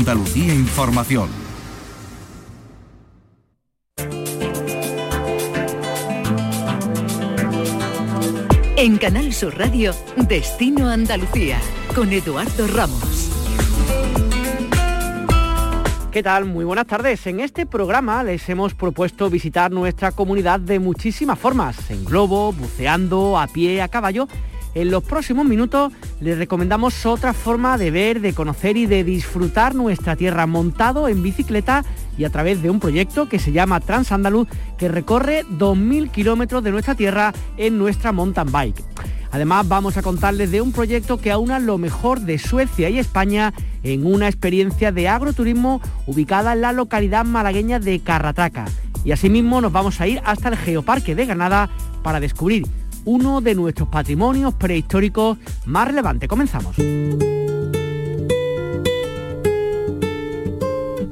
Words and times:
Andalucía 0.00 0.54
Información. 0.54 1.28
En 8.78 8.96
Canal 8.96 9.30
Sur 9.34 9.58
Radio, 9.58 9.92
Destino 10.16 10.88
Andalucía, 10.88 11.58
con 11.94 12.10
Eduardo 12.14 12.66
Ramos. 12.68 13.30
¿Qué 16.10 16.22
tal? 16.22 16.46
Muy 16.46 16.64
buenas 16.64 16.86
tardes. 16.86 17.26
En 17.26 17.40
este 17.40 17.66
programa 17.66 18.24
les 18.24 18.48
hemos 18.48 18.72
propuesto 18.72 19.28
visitar 19.28 19.70
nuestra 19.70 20.12
comunidad 20.12 20.60
de 20.60 20.78
muchísimas 20.78 21.38
formas, 21.38 21.90
en 21.90 22.06
globo, 22.06 22.52
buceando, 22.52 23.38
a 23.38 23.46
pie, 23.48 23.82
a 23.82 23.88
caballo 23.88 24.26
en 24.74 24.90
los 24.90 25.02
próximos 25.02 25.46
minutos 25.46 25.92
les 26.20 26.38
recomendamos 26.38 27.06
otra 27.06 27.32
forma 27.32 27.78
de 27.78 27.90
ver, 27.90 28.20
de 28.20 28.32
conocer 28.32 28.76
y 28.76 28.86
de 28.86 29.04
disfrutar 29.04 29.74
nuestra 29.74 30.16
tierra 30.16 30.46
montado 30.46 31.08
en 31.08 31.22
bicicleta 31.22 31.84
y 32.16 32.24
a 32.24 32.30
través 32.30 32.62
de 32.62 32.70
un 32.70 32.80
proyecto 32.80 33.28
que 33.28 33.38
se 33.38 33.52
llama 33.52 33.80
Transandaluz 33.80 34.48
que 34.78 34.88
recorre 34.88 35.44
2.000 35.46 36.10
kilómetros 36.10 36.62
de 36.62 36.70
nuestra 36.70 36.94
tierra 36.94 37.32
en 37.56 37.78
nuestra 37.78 38.12
mountain 38.12 38.50
bike. 38.52 38.82
Además 39.32 39.68
vamos 39.68 39.96
a 39.96 40.02
contarles 40.02 40.50
de 40.50 40.60
un 40.60 40.72
proyecto 40.72 41.18
que 41.18 41.30
aúna 41.30 41.60
lo 41.60 41.78
mejor 41.78 42.20
de 42.20 42.38
Suecia 42.38 42.88
y 42.88 42.98
España 42.98 43.54
en 43.82 44.04
una 44.04 44.26
experiencia 44.26 44.90
de 44.90 45.08
agroturismo 45.08 45.80
ubicada 46.06 46.52
en 46.52 46.62
la 46.62 46.72
localidad 46.72 47.24
malagueña 47.24 47.78
de 47.78 48.00
Carratraca. 48.00 48.66
Y 49.04 49.12
asimismo 49.12 49.60
nos 49.60 49.72
vamos 49.72 50.00
a 50.00 50.08
ir 50.08 50.20
hasta 50.24 50.48
el 50.48 50.56
Geoparque 50.56 51.14
de 51.14 51.26
Granada 51.26 51.70
para 52.02 52.20
descubrir 52.20 52.66
uno 53.04 53.40
de 53.40 53.54
nuestros 53.54 53.88
patrimonios 53.88 54.54
prehistóricos 54.54 55.38
más 55.66 55.88
relevantes. 55.88 56.28
Comenzamos. 56.28 56.76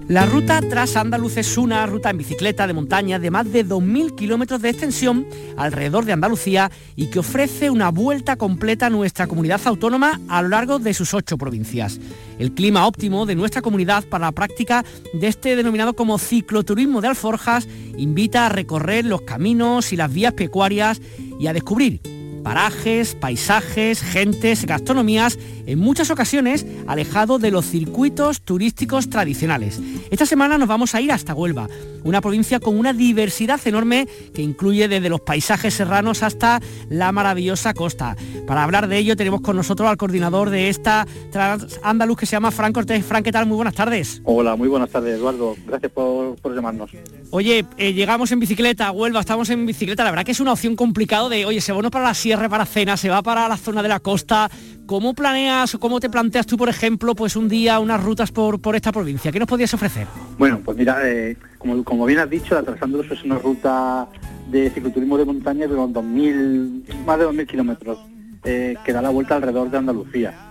La 0.08 0.24
ruta 0.24 0.62
Tras 0.62 0.96
Andaluz 0.96 1.36
es 1.36 1.58
una 1.58 1.84
ruta 1.84 2.08
en 2.08 2.16
bicicleta 2.16 2.66
de 2.66 2.72
montaña 2.72 3.18
de 3.18 3.30
más 3.30 3.52
de 3.52 3.62
2.000 3.62 4.14
kilómetros 4.14 4.62
de 4.62 4.70
extensión 4.70 5.26
alrededor 5.58 6.06
de 6.06 6.14
Andalucía 6.14 6.70
y 6.96 7.08
que 7.08 7.18
ofrece 7.18 7.68
una 7.68 7.90
vuelta 7.90 8.36
completa 8.36 8.86
a 8.86 8.90
nuestra 8.90 9.26
comunidad 9.26 9.60
autónoma 9.66 10.18
a 10.28 10.40
lo 10.40 10.48
largo 10.48 10.78
de 10.78 10.94
sus 10.94 11.12
ocho 11.12 11.36
provincias. 11.36 12.00
El 12.38 12.54
clima 12.54 12.86
óptimo 12.86 13.26
de 13.26 13.34
nuestra 13.34 13.60
comunidad 13.60 14.02
para 14.04 14.28
la 14.28 14.32
práctica 14.32 14.82
de 15.12 15.26
este 15.26 15.56
denominado 15.56 15.92
como 15.92 16.16
cicloturismo 16.18 17.02
de 17.02 17.08
alforjas 17.08 17.68
invita 17.98 18.46
a 18.46 18.48
recorrer 18.48 19.04
los 19.04 19.20
caminos 19.20 19.92
y 19.92 19.96
las 19.96 20.10
vías 20.10 20.32
pecuarias 20.32 21.02
y 21.38 21.48
a 21.48 21.52
descubrir 21.52 22.17
parajes, 22.48 23.14
paisajes, 23.14 24.00
gentes, 24.00 24.64
gastronomías, 24.64 25.38
en 25.66 25.78
muchas 25.78 26.10
ocasiones 26.10 26.64
alejado 26.86 27.38
de 27.38 27.50
los 27.50 27.66
circuitos 27.66 28.40
turísticos 28.40 29.10
tradicionales. 29.10 29.78
Esta 30.10 30.24
semana 30.24 30.56
nos 30.56 30.66
vamos 30.66 30.94
a 30.94 31.02
ir 31.02 31.12
hasta 31.12 31.34
Huelva, 31.34 31.68
una 32.04 32.22
provincia 32.22 32.58
con 32.58 32.78
una 32.78 32.94
diversidad 32.94 33.60
enorme 33.66 34.08
que 34.32 34.40
incluye 34.40 34.88
desde 34.88 35.10
los 35.10 35.20
paisajes 35.20 35.74
serranos 35.74 36.22
hasta 36.22 36.62
la 36.88 37.12
maravillosa 37.12 37.74
costa. 37.74 38.16
Para 38.46 38.64
hablar 38.64 38.88
de 38.88 38.96
ello 38.96 39.14
tenemos 39.14 39.42
con 39.42 39.54
nosotros 39.54 39.86
al 39.86 39.98
coordinador 39.98 40.48
de 40.48 40.70
esta 40.70 41.06
Trans 41.30 41.78
Andaluz 41.82 42.16
que 42.16 42.24
se 42.24 42.32
llama 42.32 42.50
Fran 42.50 42.72
Cortés. 42.72 43.04
Fran, 43.04 43.22
¿qué 43.22 43.30
tal? 43.30 43.44
Muy 43.44 43.56
buenas 43.56 43.74
tardes. 43.74 44.22
Hola, 44.24 44.56
muy 44.56 44.68
buenas 44.68 44.88
tardes, 44.88 45.18
Eduardo. 45.18 45.54
Gracias 45.66 45.92
por, 45.92 46.54
llamarnos. 46.54 46.92
Oye, 47.30 47.66
eh, 47.76 47.92
llegamos 47.92 48.32
en 48.32 48.40
bicicleta 48.40 48.86
a 48.86 48.90
Huelva, 48.90 49.20
estamos 49.20 49.50
en 49.50 49.66
bicicleta. 49.66 50.02
La 50.02 50.10
verdad 50.10 50.24
que 50.24 50.32
es 50.32 50.40
una 50.40 50.52
opción 50.52 50.74
complicado 50.76 51.28
de, 51.28 51.44
oye, 51.44 51.60
se 51.60 51.72
va 51.72 51.78
uno 51.78 51.90
para 51.90 52.06
la 52.06 52.14
sierra, 52.14 52.48
para 52.48 52.64
cena, 52.64 52.96
se 52.96 53.10
va 53.10 53.22
para 53.22 53.46
la 53.48 53.58
zona 53.58 53.82
de 53.82 53.88
la 53.88 54.00
costa. 54.00 54.50
¿Cómo 54.86 55.12
planeas 55.12 55.74
o 55.74 55.78
cómo 55.78 56.00
te 56.00 56.08
planteas 56.08 56.46
tú, 56.46 56.56
por 56.56 56.70
ejemplo, 56.70 57.14
pues 57.14 57.36
un 57.36 57.48
día 57.48 57.80
unas 57.80 58.02
rutas 58.02 58.32
por, 58.32 58.62
por 58.62 58.76
esta 58.76 58.92
provincia? 58.92 59.30
¿Qué 59.30 59.38
nos 59.38 59.48
podías 59.48 59.74
ofrecer? 59.74 60.06
Bueno, 60.38 60.62
pues 60.64 60.78
mira, 60.78 61.06
eh, 61.06 61.36
como, 61.58 61.84
como 61.84 62.06
bien 62.06 62.20
has 62.20 62.30
dicho, 62.30 62.56
Atrasándolos 62.56 63.10
es 63.10 63.22
una 63.22 63.38
ruta 63.38 64.08
de 64.50 64.70
cicloturismo 64.70 65.18
de 65.18 65.26
montaña 65.26 65.66
de 65.66 65.74
unos 65.74 65.90
2.000, 65.90 67.04
más 67.04 67.18
de 67.18 67.26
2.000 67.26 67.46
kilómetros, 67.46 67.98
eh, 68.44 68.74
que 68.86 68.92
da 68.94 69.02
la 69.02 69.10
vuelta 69.10 69.36
alrededor 69.36 69.70
de 69.70 69.76
Andalucía. 69.76 70.47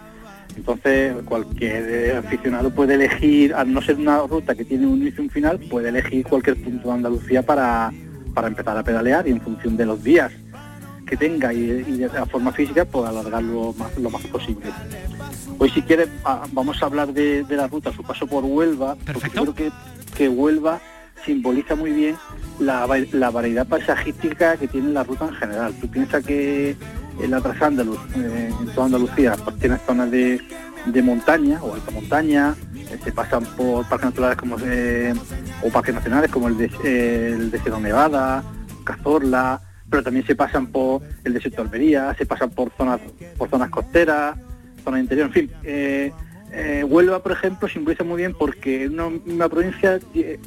Entonces, 0.57 1.16
cualquier 1.23 2.18
aficionado 2.18 2.72
puede 2.72 2.95
elegir, 2.95 3.53
al 3.53 3.72
no 3.72 3.81
ser 3.81 3.95
una 3.95 4.19
ruta 4.19 4.56
que 4.56 4.66
tiene 4.66 4.88
un 4.88 5.01
inicio 5.01 5.22
y 5.23 5.28
un 5.28 5.31
final, 5.31 5.59
puede 5.59 5.90
elegir 5.90 6.25
cualquier 6.25 6.62
punto 6.62 6.90
de 6.90 6.94
Andalucía 6.95 7.44
para, 7.44 7.94
para 8.34 8.47
empezar 8.47 8.75
a 8.75 8.84
pedalear 8.84 9.28
y 9.28 9.31
en 9.31 9.40
función 9.40 9.78
de 9.78 9.85
los 9.85 10.03
días 10.03 10.31
que 11.06 11.16
tenga 11.16 11.53
y, 11.53 11.68
de 11.68 12.07
la 12.07 12.25
forma 12.25 12.51
física, 12.51 12.85
pues 12.85 13.07
alargarlo 13.07 13.73
más, 13.78 13.97
lo 13.97 14.09
más 14.09 14.25
posible. 14.25 14.72
Hoy 15.59 15.69
si 15.69 15.81
quieres 15.81 16.09
vamos 16.51 16.81
a 16.81 16.85
hablar 16.88 17.13
de, 17.13 17.45
la 17.50 17.68
ruta, 17.68 17.94
su 17.94 18.03
paso 18.03 18.28
por 18.28 18.44
Huelva, 18.44 18.97
porque 19.06 19.29
creo 19.29 19.56
que, 19.56 19.72
que 20.18 20.28
Huelva 20.28 20.81
simboliza 21.25 21.75
muy 21.75 21.91
bien 21.91 22.16
la, 22.59 22.85
variedad 22.85 23.68
paisajística 23.68 24.57
que 24.57 24.68
tiene 24.68 24.89
la 24.91 25.03
ruta 25.03 25.28
en 25.28 25.35
general. 25.35 25.74
Tú 25.79 25.88
piensas 25.88 26.25
que 26.25 26.75
en 27.22 27.32
la 27.32 27.42
Trasándaluz, 27.42 28.00
eh, 28.16 28.52
en 28.60 28.68
toda 28.68 28.86
Andalucía, 28.86 29.36
pues 29.44 29.58
tiene 29.60 29.78
zonas 29.86 30.12
de, 30.12 30.42
montaña 31.04 31.62
o 31.62 31.74
alta 31.74 31.92
montaña, 31.92 32.56
se 33.04 33.12
pasan 33.12 33.44
por 33.44 33.88
parques 33.88 34.06
naturales 34.06 34.38
como 34.38 34.56
eh, 34.64 35.14
o 35.62 35.70
parques 35.70 35.94
nacionales 35.94 36.32
como 36.32 36.48
el 36.48 36.58
de, 36.58 36.72
el 37.34 37.52
de 37.52 37.60
Sierra 37.60 37.80
Nevada, 37.80 38.44
Cazorla, 38.84 39.62
pero 39.90 40.04
también 40.04 40.26
se 40.26 40.36
pasan 40.36 40.68
por 40.68 41.02
el 41.24 41.34
desierto 41.34 41.62
de 41.62 41.68
Almería, 41.68 42.16
se 42.18 42.26
pasan 42.26 42.50
por 42.50 42.72
zonas, 42.78 43.00
por 43.38 43.50
zonas 43.50 43.70
costeras, 43.70 44.38
zonas 44.84 45.02
interior, 45.02 45.28
en 45.28 45.34
fin. 45.34 45.52
Eh, 45.64 46.12
eh, 46.52 46.84
Huelva, 46.84 47.22
por 47.22 47.34
ejemplo, 47.34 47.68
simboliza 47.68 48.04
muy 48.04 48.18
bien 48.18 48.34
porque 48.34 48.88
una 48.88 49.10
misma 49.10 49.50
provincia 49.50 50.00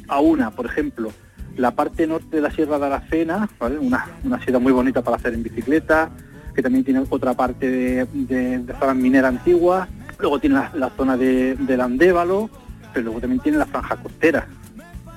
a 0.07 0.19
una, 0.19 0.51
por 0.51 0.65
ejemplo, 0.65 1.11
la 1.57 1.71
parte 1.71 2.07
norte 2.07 2.35
de 2.37 2.41
la 2.41 2.51
Sierra 2.51 2.79
de 2.79 2.85
Aracena, 2.87 3.49
una, 3.79 4.07
una 4.23 4.43
sierra 4.43 4.59
muy 4.59 4.71
bonita 4.71 5.01
para 5.01 5.17
hacer 5.17 5.33
en 5.33 5.43
bicicleta, 5.43 6.09
que 6.53 6.61
también 6.61 6.83
tiene 6.83 7.03
otra 7.09 7.33
parte 7.33 7.69
de, 7.69 8.05
de, 8.13 8.73
zonas 8.79 8.95
mineras 8.95 9.29
antiguas, 9.29 9.87
luego 10.19 10.39
tiene 10.39 10.61
la, 10.73 10.89
zona 10.95 11.17
de, 11.17 11.55
del 11.55 11.81
Andévalo, 11.81 12.49
pero 12.93 13.05
luego 13.05 13.21
también 13.21 13.41
tiene 13.41 13.57
la 13.57 13.65
franja 13.65 13.95
costera. 13.97 14.47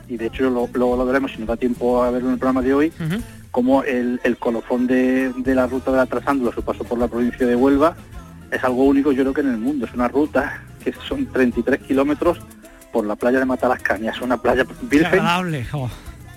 Y 0.08 0.16
de 0.16 0.26
hecho 0.26 0.50
luego 0.50 0.96
lo, 0.96 1.06
veremos 1.06 1.32
si 1.32 1.38
nos 1.38 1.48
da 1.48 1.56
tiempo 1.56 2.02
a 2.02 2.10
verlo 2.10 2.28
en 2.28 2.34
el 2.34 2.38
programa 2.38 2.62
de 2.62 2.74
hoy, 2.74 2.92
como 3.50 3.82
el, 3.82 4.20
colofón 4.38 4.86
de, 4.86 5.32
la 5.46 5.66
ruta 5.66 5.90
de 5.90 5.96
la 5.98 6.06
Trasándula, 6.06 6.52
su 6.52 6.62
paso 6.62 6.84
por 6.84 6.98
la 6.98 7.08
provincia 7.08 7.46
de 7.46 7.56
Huelva, 7.56 7.96
es 8.50 8.62
algo 8.62 8.84
único 8.84 9.12
yo 9.12 9.22
creo 9.22 9.34
que 9.34 9.40
en 9.40 9.50
el 9.50 9.58
mundo. 9.58 9.86
Es 9.86 9.94
una 9.94 10.08
ruta 10.08 10.62
que 10.82 10.92
son 11.08 11.26
33 11.26 11.80
kilómetros 11.80 12.38
por 12.92 13.06
la 13.06 13.16
playa 13.16 13.40
de 13.40 13.44
Matalascaña. 13.44 14.12
Es 14.12 14.20
una 14.20 14.36
playa 14.36 14.64
virgen. 14.82 15.20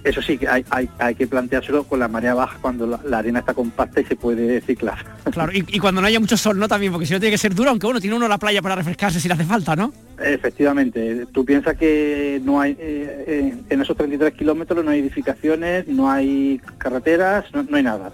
Eso 0.07 0.21
sí, 0.21 0.37
que 0.37 0.47
hay, 0.47 0.63
hay, 0.99 1.15
que 1.15 1.27
planteárselo 1.27 1.83
con 1.83 1.99
la 1.99 2.07
marea 2.07 2.33
baja 2.33 2.57
cuando 2.61 2.87
la, 2.87 3.17
arena 3.17 3.39
está 3.39 3.53
compacta 3.53 3.99
y 3.99 4.05
se 4.05 4.15
puede 4.15 4.61
ciclar. 4.61 4.97
Claro, 5.37 5.51
y, 5.53 5.79
cuando 5.79 5.99
no 5.99 6.07
haya 6.07 6.19
mucho 6.19 6.37
sol, 6.37 6.57
¿no? 6.57 6.67
También, 6.67 6.91
porque 6.91 7.05
si 7.05 7.13
no 7.13 7.19
tiene 7.19 7.31
que 7.31 7.37
ser 7.37 7.53
duro, 7.53 7.69
aunque 7.69 7.85
bueno, 7.85 7.99
tiene 7.99 8.15
uno 8.15 8.27
la 8.27 8.37
playa 8.37 8.61
para 8.61 8.75
refrescarse 8.75 9.19
si 9.19 9.27
le 9.27 9.33
hace 9.33 9.43
falta, 9.43 9.75
¿no? 9.75 9.93
Efectivamente. 10.19 11.27
Tú 11.31 11.43
piensas 11.43 11.75
que 11.75 12.41
no 12.43 12.61
hay 12.61 12.71
eh, 12.79 13.25
eh, 13.27 13.53
en 13.69 13.81
esos 13.81 13.95
33 13.97 14.33
kilómetros 14.33 14.83
no 14.83 14.91
hay 14.91 14.99
edificaciones, 15.01 15.87
no 15.87 16.09
hay 16.09 16.61
carreteras, 16.77 17.45
no, 17.53 17.65
hay 17.75 17.83
nada. 17.83 18.13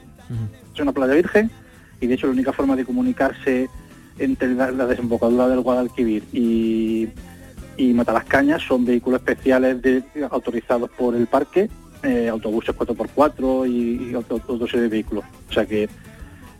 Es 0.73 0.79
una 0.81 0.91
playa 0.91 1.13
virgen 1.13 1.51
y 2.01 2.07
de 2.07 2.15
hecho 2.15 2.25
la 2.25 2.33
única 2.33 2.51
forma 2.51 2.75
de 2.75 2.83
comunicarse 2.83 3.69
entre 4.17 4.55
la, 4.55 4.71
desembocadura 4.87 5.47
del 5.47 5.61
Guadalquivir 5.61 6.23
y, 6.33 7.07
y 7.77 7.93
Matalascañas 7.93 8.63
son 8.63 8.83
vehículos 8.83 9.21
especiales 9.21 9.77
autorizados 10.31 10.89
por 10.89 11.15
el 11.15 11.27
parque 11.27 11.69
eh, 12.03 12.29
autobuses 12.29 12.75
4x4 12.75 13.67
y, 13.69 14.11
y 14.11 14.15
otro, 14.15 14.67
serie 14.67 14.83
de 14.83 14.89
vehículos. 14.89 15.23
O 15.49 15.53
sea 15.53 15.65
que 15.65 15.89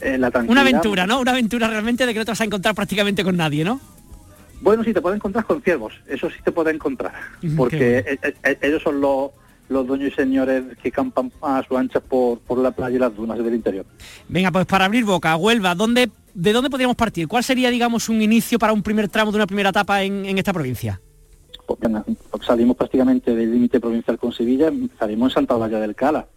eh, 0.01 0.17
la. 0.17 0.31
Una 0.47 0.61
aventura, 0.61 1.05
¿no? 1.05 1.19
Una 1.19 1.31
aventura 1.31 1.67
realmente 1.67 2.05
de 2.05 2.13
que 2.13 2.19
no 2.19 2.25
te 2.25 2.31
vas 2.31 2.41
a 2.41 2.45
encontrar 2.45 2.73
prácticamente 2.75 3.23
con 3.23 3.37
nadie, 3.37 3.63
¿no? 3.63 3.79
Bueno, 4.61 4.83
sí, 4.83 4.93
te 4.93 5.01
puedes 5.01 5.17
encontrar 5.17 5.43
con 5.43 5.61
ciervos, 5.61 5.93
eso 6.07 6.29
sí 6.29 6.37
te 6.41 6.53
puedes 6.53 6.73
encontrar, 6.73 7.11
porque 7.57 8.17
e, 8.43 8.57
ellos 8.61 8.81
son 8.81 9.01
los, 9.01 9.31
los 9.67 9.85
dueños 9.85 10.13
y 10.13 10.15
señores 10.15 10.63
que 10.81 10.89
campan 10.89 11.33
a 11.41 11.61
su 11.67 11.77
ancha 11.77 11.99
por, 11.99 12.39
por 12.39 12.59
la 12.59 12.71
playa 12.71 12.95
y 12.95 12.99
las 12.99 13.13
dunas 13.13 13.37
del 13.37 13.55
interior. 13.55 13.85
Venga, 14.29 14.51
pues 14.51 14.65
para 14.65 14.85
abrir 14.85 15.03
boca, 15.03 15.35
Huelva, 15.35 15.75
¿dónde, 15.75 16.09
¿de 16.33 16.53
dónde 16.53 16.69
podríamos 16.69 16.95
partir? 16.95 17.27
¿Cuál 17.27 17.43
sería, 17.43 17.69
digamos, 17.71 18.07
un 18.07 18.21
inicio 18.21 18.57
para 18.57 18.71
un 18.71 18.83
primer 18.83 19.09
tramo 19.09 19.31
de 19.31 19.35
una 19.35 19.47
primera 19.47 19.71
etapa 19.71 20.01
en, 20.01 20.25
en 20.25 20.37
esta 20.37 20.53
provincia? 20.53 21.01
Salimos 22.41 22.77
prácticamente 22.77 23.35
del 23.35 23.51
límite 23.51 23.79
provincial 23.79 24.17
con 24.17 24.31
Sevilla, 24.31 24.71
salimos 24.99 25.31
en 25.31 25.35
Santa 25.35 25.53
Eulalia 25.53 25.79
del 25.79 25.95
Cala, 25.95 26.27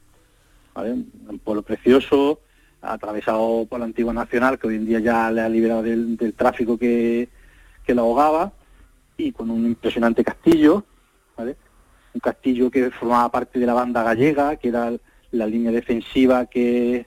un 0.76 1.40
pueblo 1.42 1.62
precioso, 1.62 2.40
atravesado 2.82 3.66
por 3.66 3.78
la 3.80 3.86
antigua 3.86 4.12
nacional, 4.12 4.58
que 4.58 4.68
hoy 4.68 4.76
en 4.76 4.86
día 4.86 5.00
ya 5.00 5.30
le 5.30 5.40
ha 5.40 5.48
liberado 5.48 5.82
del, 5.82 6.34
tráfico 6.36 6.78
que, 6.78 7.28
que 7.84 7.94
la 7.94 8.02
ahogaba, 8.02 8.52
y 9.16 9.32
con 9.32 9.50
un 9.50 9.66
impresionante 9.66 10.22
castillo, 10.24 10.84
un 11.38 12.20
castillo 12.20 12.70
que 12.70 12.90
formaba 12.90 13.30
parte 13.30 13.58
de 13.58 13.66
la 13.66 13.74
banda 13.74 14.02
gallega, 14.02 14.56
que 14.56 14.68
era 14.68 14.92
la 15.32 15.46
línea 15.46 15.70
defensiva 15.70 16.46
que, 16.46 17.06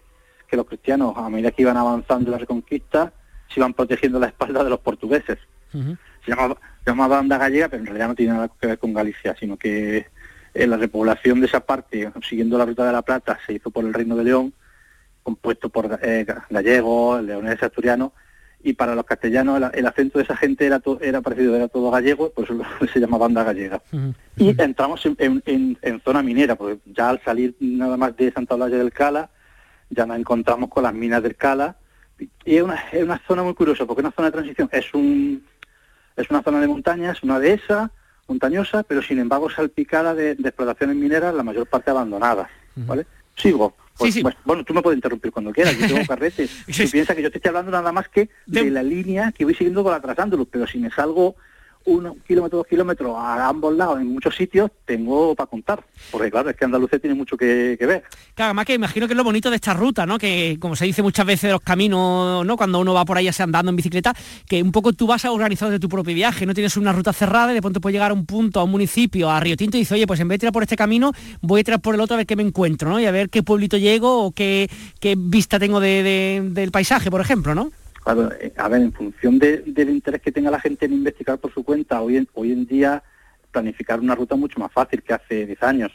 los 0.52 0.66
cristianos, 0.66 1.14
a 1.16 1.30
medida 1.30 1.52
que 1.52 1.62
iban 1.62 1.78
avanzando 1.78 2.32
la 2.32 2.38
reconquista, 2.38 3.14
se 3.48 3.60
iban 3.60 3.74
protegiendo 3.74 4.20
la 4.20 4.28
espalda 4.28 4.64
de 4.64 4.70
los 4.70 4.80
portugueses. 4.80 5.38
Se 5.72 6.32
llamaba, 6.32 6.58
llama 6.90 7.08
banda 7.08 7.38
gallega, 7.38 7.70
pero 7.70 7.82
en 7.82 7.86
realidad 7.86 8.08
no 8.10 8.16
tiene 8.16 8.34
nada 8.34 8.50
que 8.60 8.68
ver 8.68 8.80
con 8.80 8.94
Galicia, 8.94 9.36
sino 9.40 9.58
que 9.58 10.08
eh, 10.54 10.68
la 10.68 10.78
repoblación 10.78 11.40
de 11.40 11.48
esa 11.48 11.62
parte, 11.62 12.12
siguiendo 12.28 12.58
la 12.58 12.66
ruta 12.66 12.86
de 12.86 12.92
la 12.92 13.02
Plata, 13.02 13.40
se 13.46 13.54
hizo 13.54 13.70
por 13.70 13.86
el 13.86 13.94
Reino 13.94 14.16
de 14.16 14.24
León, 14.24 14.54
compuesto 15.24 15.70
por 15.70 16.00
eh, 16.02 16.26
gallegos, 16.50 17.24
leoneses, 17.24 17.64
asturianos, 17.64 18.12
y 18.62 18.74
para 18.74 18.94
los 18.94 19.06
castellanos 19.06 19.62
el, 19.74 19.86
acento 19.86 20.20
de 20.20 20.26
esa 20.26 20.36
gente 20.36 20.66
era, 20.66 20.82
era 21.02 21.22
parecido, 21.22 21.56
era 21.56 21.70
todo 21.70 21.92
gallego, 21.92 22.32
por 22.32 22.44
eso 22.44 22.60
se 22.94 23.00
llama 23.00 23.18
banda 23.18 23.44
gallega. 23.44 23.82
Y 24.36 24.62
entramos 24.62 25.06
en, 25.06 25.78
zona 26.04 26.24
minera, 26.24 26.56
porque 26.56 26.80
ya 26.86 27.10
al 27.10 27.24
salir 27.24 27.56
nada 27.60 27.96
más 27.96 28.18
de 28.18 28.32
Santa 28.32 28.56
Olalla 28.56 28.78
del 28.78 28.92
Cala, 28.92 29.30
ya 29.90 30.06
nos 30.06 30.18
encontramos 30.18 30.70
con 30.70 30.84
las 30.84 30.94
minas 30.94 31.24
del 31.24 31.36
Cala, 31.36 31.78
y 32.44 32.58
es 32.58 32.64
una, 32.64 32.76
es 32.92 33.04
una 33.04 33.22
zona 33.26 33.44
muy 33.44 33.54
curiosa, 33.54 33.86
porque 33.86 34.02
es 34.02 34.06
una 34.06 34.16
zona 34.16 34.28
de 34.28 34.32
transición, 34.34 34.70
es 34.74 34.94
un 34.94 35.44
es 36.22 36.30
una 36.30 36.44
zona 36.44 36.60
de 36.60 36.68
montañas, 36.68 37.24
una 37.24 37.40
dehesa, 37.40 37.92
montañosa, 38.28 38.84
pero 38.84 39.02
sin 39.02 39.20
embargo 39.20 39.50
salpicada 39.50 40.14
de, 40.14 40.32
explotaciones 40.32 40.96
mineras, 40.96 41.34
la 41.34 41.44
mayor 41.44 41.66
parte 41.66 41.92
abandonadas, 41.92 42.50
¿vale? 42.76 43.06
Sigo. 43.36 43.76
Pues, 43.98 44.18
pues, 44.22 44.36
bueno, 44.46 44.64
tú 44.64 44.74
me 44.74 44.82
puedes 44.82 44.98
interrumpir 44.98 45.32
cuando 45.32 45.52
quieras, 45.52 45.78
yo 45.78 45.88
tengo 45.88 46.06
carretes. 46.08 46.50
Tú 46.66 46.90
piensas 46.90 47.16
que 47.16 47.22
yo 47.22 47.32
te 47.32 47.38
estoy 47.38 47.50
hablando 47.50 47.72
nada 47.72 47.92
más 47.92 48.08
que 48.08 48.30
de, 48.46 48.72
la 48.72 48.82
línea 48.82 49.34
que 49.34 49.44
voy 49.44 49.54
siguiendo 49.54 49.84
con 49.84 49.92
la 49.92 50.02
pero 50.50 50.68
si 50.68 50.78
me 50.78 50.90
salgo 50.90 51.36
un 51.86 52.20
kilómetro, 52.28 52.60
dos 52.60 52.68
kilómetros 52.68 53.16
a 53.18 53.48
ambos 53.48 53.76
lados 53.76 54.00
en 54.00 54.08
muchos 54.08 54.36
sitios, 54.36 54.70
tengo 54.86 55.36
para 55.36 55.50
contar. 55.50 55.84
Porque 56.12 56.30
claro, 56.30 56.50
es 56.50 56.56
que 56.56 56.66
Andalucía 56.66 57.00
tiene 57.00 57.16
mucho 57.16 57.38
que, 57.38 57.78
ver. 57.80 58.04
Claro, 58.36 58.50
además 58.50 58.66
que 58.66 58.74
imagino 58.74 59.08
que 59.08 59.14
es 59.14 59.18
lo 59.18 59.24
bonito 59.24 59.50
de 59.50 59.56
esta 59.56 59.74
ruta, 59.74 60.06
¿no? 60.06 60.18
Que 60.18 60.58
como 60.60 60.76
se 60.76 60.86
dice 60.86 61.02
muchas 61.02 61.26
veces 61.26 61.48
de 61.50 61.52
los 61.54 61.62
caminos, 61.62 62.46
¿no? 62.46 62.58
Cuando 62.58 62.80
uno 62.80 62.94
va 62.94 63.06
por 63.06 63.18
ahí 63.18 63.26
ya 63.26 63.34
sea 63.34 63.46
andando 63.46 63.70
en 63.70 63.76
bicicleta, 63.76 64.14
que 64.48 64.62
un 64.62 64.72
poco 64.72 64.94
tú 64.94 65.08
vas 65.08 65.26
a 65.26 65.32
organizar 65.32 65.70
de 65.70 65.80
tu 65.80 65.90
propio 65.90 66.14
viaje, 66.14 66.46
no 66.46 66.54
tienes 66.54 66.78
una 66.78 66.94
ruta 66.94 67.14
cerrada 67.14 67.52
y 67.52 67.56
de 67.56 67.62
pronto 67.62 67.82
puedes 67.82 67.94
llegar 67.94 68.12
a 68.12 68.14
un 68.14 68.26
punto, 68.26 68.60
a 68.60 68.64
un 68.64 68.72
municipio, 68.72 69.30
a 69.30 69.40
Río 69.40 69.58
Tinto 69.58 69.78
y 69.78 69.82
dices, 69.82 69.94
oye, 69.94 70.08
pues 70.08 70.20
en 70.20 70.28
vez 70.28 70.36
de 70.36 70.40
tirar 70.40 70.54
por 70.54 70.64
este 70.64 70.76
camino, 70.76 71.12
voy 71.42 71.62
a 71.62 71.64
tirar 71.64 71.82
por 71.82 71.96
el 71.96 72.02
otro 72.02 72.16
a 72.16 72.18
ver 72.18 72.28
qué 72.28 72.36
me 72.36 72.44
encuentro, 72.44 72.90
¿no? 72.90 73.00
Y 73.00 73.06
a 73.06 73.12
ver 73.12 73.30
qué 73.30 73.44
pueblito 73.44 73.78
llego 73.78 74.26
o 74.26 74.32
qué, 74.32 74.70
qué 75.00 75.16
vista 75.18 75.60
tengo 75.60 75.80
del 75.80 76.70
paisaje, 76.72 77.10
por 77.10 77.22
ejemplo, 77.22 77.56
¿no? 77.56 77.72
Claro, 78.14 78.32
eh, 78.40 78.52
a 78.58 78.68
ver, 78.68 78.82
en 78.82 78.92
función 78.92 79.38
del 79.38 79.90
interés 79.90 80.20
que 80.20 80.32
tenga 80.32 80.50
la 80.50 80.60
gente 80.60 80.88
en 80.88 80.94
investigar 80.94 81.38
por 81.38 81.54
su 81.54 81.64
cuenta, 81.64 82.02
hoy 82.02 82.18
en, 82.18 82.28
hoy 82.34 82.52
en 82.52 82.66
día 82.66 83.04
planificar 83.52 84.00
una 84.00 84.16
ruta 84.16 84.34
es 84.34 84.42
mucho 84.42 84.60
más 84.60 84.72
fácil 84.72 85.04
que 85.04 85.14
hace 85.14 85.46
10 85.46 85.62
años. 85.62 85.92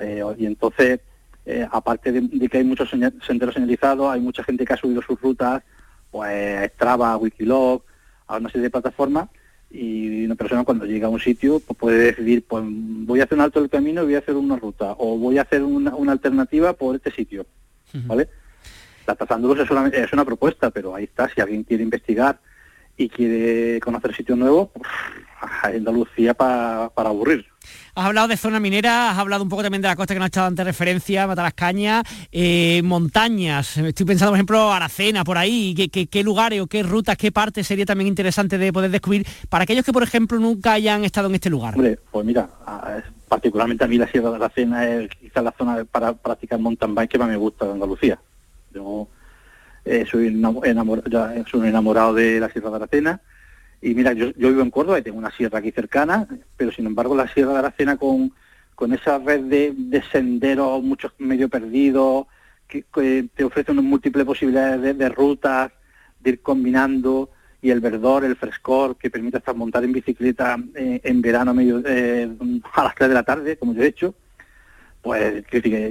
Eh, 0.00 0.22
y 0.38 0.46
entonces, 0.46 1.00
eh, 1.44 1.66
aparte 1.68 2.12
de, 2.12 2.48
que 2.48 2.58
hay 2.58 2.62
muchos 2.62 2.88
senderos 2.90 3.54
señalizados, 3.54 4.12
hay 4.12 4.20
mucha 4.20 4.44
gente 4.44 4.64
que 4.64 4.74
ha 4.74 4.76
subido 4.76 5.02
sus 5.02 5.20
rutas, 5.20 5.64
pues 6.12 6.70
Strava, 6.74 7.16
Wikilog, 7.16 7.82
a 8.28 8.36
una 8.36 8.48
serie 8.48 8.62
de 8.62 8.70
plataformas, 8.70 9.28
y 9.72 10.24
una 10.26 10.36
persona 10.36 10.62
cuando 10.62 10.84
llega 10.84 11.08
a 11.08 11.10
un 11.10 11.18
sitio 11.18 11.58
pues 11.58 11.76
puede 11.76 11.98
decidir, 11.98 12.44
pues 12.46 12.62
voy 12.64 13.20
a 13.20 13.24
hacer 13.24 13.38
un 13.38 13.42
alto 13.42 13.60
del 13.60 13.70
camino 13.70 14.02
y 14.02 14.06
voy 14.06 14.14
a 14.14 14.18
hacer 14.18 14.36
una 14.36 14.56
ruta, 14.56 14.94
o 14.98 15.18
voy 15.18 15.38
a 15.38 15.42
hacer 15.42 15.64
una, 15.64 16.12
alternativa 16.12 16.74
por 16.74 16.94
este 16.94 17.10
sitio, 17.10 17.44
¿vale? 18.06 18.28
La 19.06 19.14
Trazándolos 19.14 19.58
es, 19.60 19.68
solamente, 19.68 20.02
es 20.02 20.12
una 20.12 20.24
propuesta, 20.24 20.70
pero 20.70 20.94
ahí 20.94 21.04
está, 21.04 21.28
si 21.28 21.40
alguien 21.40 21.64
quiere 21.64 21.82
investigar 21.82 22.40
y 22.96 23.08
quiere 23.08 23.80
conocer 23.80 24.14
sitios 24.14 24.38
nuevos, 24.38 24.68
pues, 24.72 24.88
Andalucía 25.62 26.34
para 26.34 26.90
aburrir. 26.96 27.46
Has 27.94 28.06
hablado 28.06 28.28
de 28.28 28.36
zona 28.36 28.60
minera, 28.60 29.10
has 29.10 29.18
hablado 29.18 29.42
un 29.42 29.48
poco 29.48 29.62
también 29.62 29.82
de 29.82 29.88
la 29.88 29.96
costa 29.96 30.14
que 30.14 30.18
nos 30.18 30.26
ha 30.26 30.28
echado 30.28 30.46
antes 30.46 30.64
referencia, 30.64 31.26
Matalascaña, 31.26 32.02
eh, 32.30 32.80
montañas. 32.84 33.76
Estoy 33.76 34.06
pensando, 34.06 34.30
por 34.30 34.36
ejemplo, 34.36 34.72
Aracena, 34.72 35.24
por 35.24 35.38
ahí. 35.38 35.74
¿Qué, 35.74 36.06
qué, 36.06 36.22
lugares 36.22 36.60
o 36.60 36.66
qué 36.66 36.82
rutas, 36.82 37.16
qué 37.16 37.32
partes 37.32 37.66
sería 37.66 37.86
también 37.86 38.08
interesante 38.08 38.58
de 38.58 38.72
poder 38.72 38.90
descubrir 38.90 39.26
para 39.48 39.64
aquellos 39.64 39.84
que, 39.84 39.92
por 39.92 40.02
ejemplo, 40.02 40.38
nunca 40.38 40.72
hayan 40.72 41.04
estado 41.04 41.28
en 41.28 41.34
este 41.34 41.50
lugar? 41.50 41.74
Hombre, 41.74 41.98
pues 42.10 42.24
mira, 42.24 42.48
particularmente 43.28 43.84
a 43.84 43.88
mí 43.88 43.98
la 43.98 44.08
Sierra 44.08 44.30
de 44.30 44.36
Aracena 44.36 44.88
es 44.88 45.10
quizás 45.10 45.42
la 45.42 45.52
zona 45.52 45.84
para 45.84 46.14
practicar 46.14 46.58
mountain 46.58 46.94
bike 46.94 47.10
que 47.10 47.18
más 47.18 47.28
me 47.28 47.36
gusta 47.36 47.66
de 47.66 47.72
Andalucía. 47.72 48.18
Yo 48.72 49.08
eh, 49.84 50.04
soy, 50.10 50.26
enamorado, 50.26 51.44
soy 51.50 51.60
un 51.60 51.66
enamorado 51.66 52.14
de 52.14 52.40
la 52.40 52.48
Sierra 52.50 52.70
de 52.70 52.76
Aracena. 52.76 53.20
Y 53.82 53.94
mira, 53.94 54.12
yo, 54.12 54.32
vivo 54.36 54.60
en 54.60 54.70
Córdoba 54.70 54.98
y 54.98 55.02
tengo 55.02 55.18
una 55.18 55.30
sierra 55.30 55.58
aquí 55.58 55.70
cercana, 55.70 56.28
pero 56.56 56.70
sin 56.70 56.86
embargo 56.86 57.14
la 57.14 57.28
Sierra 57.28 57.52
de 57.52 57.58
Aracena 57.60 57.96
con, 57.96 58.32
con 58.74 58.92
esa 58.92 59.18
red 59.18 59.40
de, 59.44 60.02
senderos, 60.12 60.82
muchos 60.82 61.12
medio 61.18 61.48
perdidos, 61.48 62.26
que, 62.68 62.84
te 63.34 63.44
ofrece 63.44 63.72
unas 63.72 63.84
múltiples 63.84 64.26
posibilidades 64.26 64.98
de, 64.98 65.08
rutas, 65.08 65.72
de 66.20 66.30
ir 66.30 66.42
combinando, 66.42 67.30
y 67.62 67.70
el 67.70 67.80
verdor, 67.80 68.24
el 68.24 68.36
frescor, 68.36 68.96
que 68.96 69.10
permite 69.10 69.38
hasta 69.38 69.54
montar 69.54 69.82
en 69.84 69.92
bicicleta 69.92 70.56
eh, 70.74 71.00
en 71.02 71.20
verano 71.20 71.52
medio 71.52 71.82
eh, 71.84 72.30
a 72.74 72.84
las 72.84 72.94
3 72.94 73.08
de 73.08 73.14
la 73.14 73.22
tarde, 73.22 73.56
como 73.56 73.74
yo 73.74 73.82
he 73.82 73.86
hecho, 73.86 74.14
pues 75.02 75.42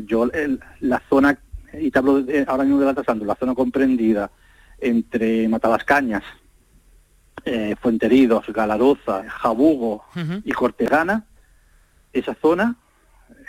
yo 0.05 0.29
la 0.81 1.01
zona 1.09 1.39
y 1.73 1.91
te 1.91 1.99
hablo 1.99 2.23
ahora 2.47 2.63
mismo 2.63 2.79
de 2.79 2.85
la 2.85 2.93
Tasando, 2.93 3.25
la 3.25 3.35
zona 3.35 3.53
comprendida 3.53 4.29
entre 4.79 5.47
Matalascañas, 5.47 6.23
eh, 7.45 7.75
Fuenteridos, 7.81 8.45
Galaroza, 8.47 9.23
Jabugo 9.29 10.03
y 10.43 10.51
Cortegana, 10.51 11.25
esa 12.11 12.35
zona, 12.35 12.75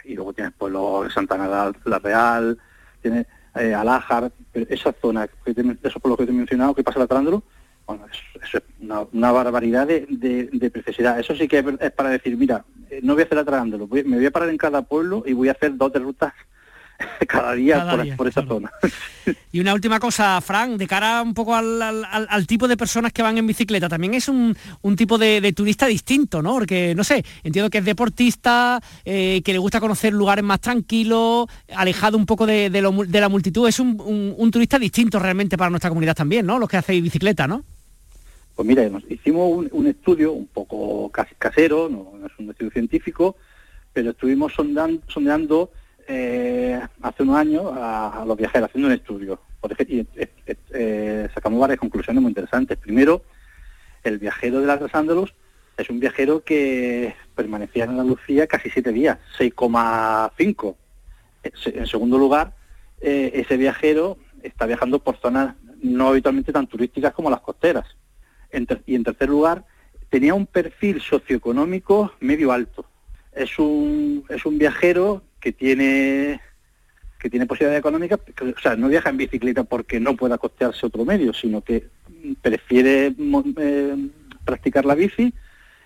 y 0.05 0.15
luego 0.15 0.33
tienes 0.33 0.53
pueblo 0.53 1.05
de 1.05 1.11
Santana 1.11 1.73
La 1.85 1.99
Real, 1.99 2.59
tienes 3.03 3.27
eh, 3.55 3.75
Alájar, 3.75 4.33
esa 4.55 4.93
zona, 5.01 5.29
que 5.45 5.55
te, 5.55 5.63
esos 5.83 6.01
pueblos 6.01 6.19
que 6.19 6.27
te 6.27 6.33
he 6.33 6.35
mencionado, 6.35 6.75
que 6.75 6.85
pasa 6.85 6.99
la 6.99 7.07
Trándolo, 7.07 7.43
bueno, 7.87 8.07
eso 8.41 8.59
es 8.59 8.63
una, 9.13 9.33
barbaridad 9.33 9.87
de, 9.87 10.07
de, 10.53 10.71
preciosidad. 10.71 11.19
Eso 11.19 11.35
sí 11.35 11.49
que 11.49 11.59
es, 11.59 11.91
para 11.91 12.11
decir, 12.11 12.37
mira, 12.37 12.65
eh, 12.89 13.01
no 13.03 13.15
voy 13.15 13.23
a 13.23 13.25
hacer 13.25 13.37
la 13.37 13.45
Trándolo, 13.45 13.89
me 13.89 14.17
voy 14.17 14.27
a 14.27 14.31
parar 14.31 14.49
en 14.49 14.57
cada 14.57 14.83
pueblo 14.83 15.25
y 15.27 15.33
voy 15.33 15.49
a 15.49 15.53
hacer 15.53 15.77
dos 15.77 15.93
de 15.93 15.99
rutas 15.99 16.33
cada 17.29 17.55
día, 17.55 18.15
por, 18.17 18.29
esa 18.29 18.45
zona. 18.47 18.71
Y 19.53 19.61
una 19.61 19.75
última 19.75 19.99
cosa, 20.01 20.41
Frank, 20.41 20.73
de 20.73 20.87
cara 20.87 21.23
un 21.23 21.35
poco 21.35 21.55
al, 21.55 22.47
tipo 22.47 22.69
de 22.69 22.77
personas 22.77 23.13
que 23.13 23.23
van 23.23 23.39
en 23.39 23.47
bicicleta, 23.47 23.89
también 23.89 24.15
es 24.15 24.29
un, 24.29 24.57
tipo 24.97 25.19
de, 25.19 25.53
turista 25.53 25.87
distinto, 25.87 26.43
¿no? 26.43 26.55
Porque, 26.55 26.95
no 26.95 27.05
sé, 27.05 27.25
entiendo 27.43 27.71
que 27.71 27.79
es 27.79 27.85
deportista, 27.85 28.81
eh, 29.05 29.43
que 29.45 29.53
le 29.53 29.59
gusta 29.59 29.81
conocer 29.81 30.13
lugares 30.13 30.45
más 30.45 30.61
tranquilos, 30.61 31.47
alejado 31.75 32.17
un 32.17 32.27
poco 32.27 32.47
de, 32.47 32.71
la 32.71 33.29
multitud, 33.29 33.69
es 33.69 33.81
un, 33.81 34.51
turista 34.51 34.79
distinto 34.79 35.19
realmente 35.19 35.57
para 35.57 35.71
nuestra 35.71 35.91
comunidad 35.91 36.15
también, 36.15 36.47
¿no? 36.47 36.59
Los 36.59 36.69
que 36.69 36.77
hacéis 36.77 37.03
bicicleta, 37.03 37.47
¿no? 37.47 37.65
Pues 38.57 38.67
mira, 38.67 38.89
hicimos 39.09 39.67
un, 39.71 39.87
estudio 39.87 40.33
un 40.33 40.47
poco 40.47 41.11
casero, 41.39 41.89
no, 41.89 42.27
es 42.27 42.33
un 42.39 42.51
estudio 42.51 42.71
científico, 42.73 43.37
pero 43.93 44.11
estuvimos 44.11 44.53
sondeando 44.53 45.71
eh, 46.13 46.81
hace 47.03 47.23
unos 47.23 47.37
años 47.37 47.73
a, 47.73 48.25
los 48.27 48.37
viajeros 48.37 48.69
haciendo 48.69 48.89
un 48.89 48.95
estudio. 48.95 49.41
Y, 49.87 50.01
eh, 50.17 50.29
eh, 50.47 51.29
sacamos 51.33 51.61
varias 51.61 51.79
conclusiones 51.79 52.21
muy 52.21 52.31
interesantes. 52.31 52.77
Primero, 52.79 53.23
el 54.03 54.19
viajero 54.19 54.61
de 54.61 54.67
las 54.67 54.93
Ándalos 54.93 55.33
es 55.77 55.89
un 55.89 56.01
viajero 56.01 56.43
que 56.43 57.15
permanecía 57.37 57.85
en 57.85 57.91
Andalucía 57.91 58.49
casi 58.49 58.71
siete 58.71 58.93
días, 58.93 59.19
6,5. 59.39 60.75
En 61.45 61.87
segundo 61.87 62.19
lugar, 62.19 62.55
ese 63.01 63.57
viajero 63.57 64.19
está 64.43 64.67
viajando 64.67 64.99
por 64.99 65.17
zonas 65.19 65.55
no 65.81 66.09
habitualmente 66.09 66.53
tan 66.53 66.67
turísticas 66.67 67.15
como 67.15 67.31
las 67.31 67.41
costeras. 67.41 67.87
y 68.85 68.95
en 68.97 69.05
tercer 69.05 69.29
lugar, 69.29 69.65
tenía 70.09 70.35
un 70.35 70.47
perfil 70.47 71.01
socioeconómico 71.01 72.13
medio 72.19 72.51
alto. 72.51 72.85
Es 73.33 73.59
un, 73.61 74.25
es 74.29 74.45
un 74.45 74.59
viajero 74.59 75.23
que 75.41 75.53
tiene 75.53 76.41
que 77.19 77.29
tiene 77.29 77.47
posibilidad 77.47 77.79
económica, 77.79 78.19
o 78.41 78.61
sea, 78.61 78.77
no 78.77 78.89
viaja 78.89 79.11
en 79.11 79.19
bicicleta 79.19 79.63
porque 79.63 80.01
no 80.01 80.17
pueda 80.17 80.39
costearse 80.39 80.87
otro 80.87 81.05
medio, 81.05 81.35
sino 81.35 81.61
que 81.61 81.87
prefiere 82.41 83.15
eh, 83.59 84.09
practicar 84.43 84.87
la 84.87 84.95
bici 84.95 85.33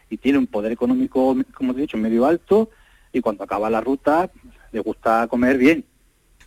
y 0.08 0.16
tiene 0.16 0.38
un 0.38 0.46
poder 0.46 0.70
económico, 0.70 1.36
como 1.52 1.72
he 1.72 1.80
dicho, 1.80 1.96
medio 1.96 2.24
alto 2.24 2.70
y 3.12 3.20
cuando 3.20 3.42
acaba 3.42 3.68
la 3.68 3.80
ruta 3.80 4.30
le 4.70 4.78
gusta 4.78 5.26
comer 5.26 5.58
bien. 5.58 5.84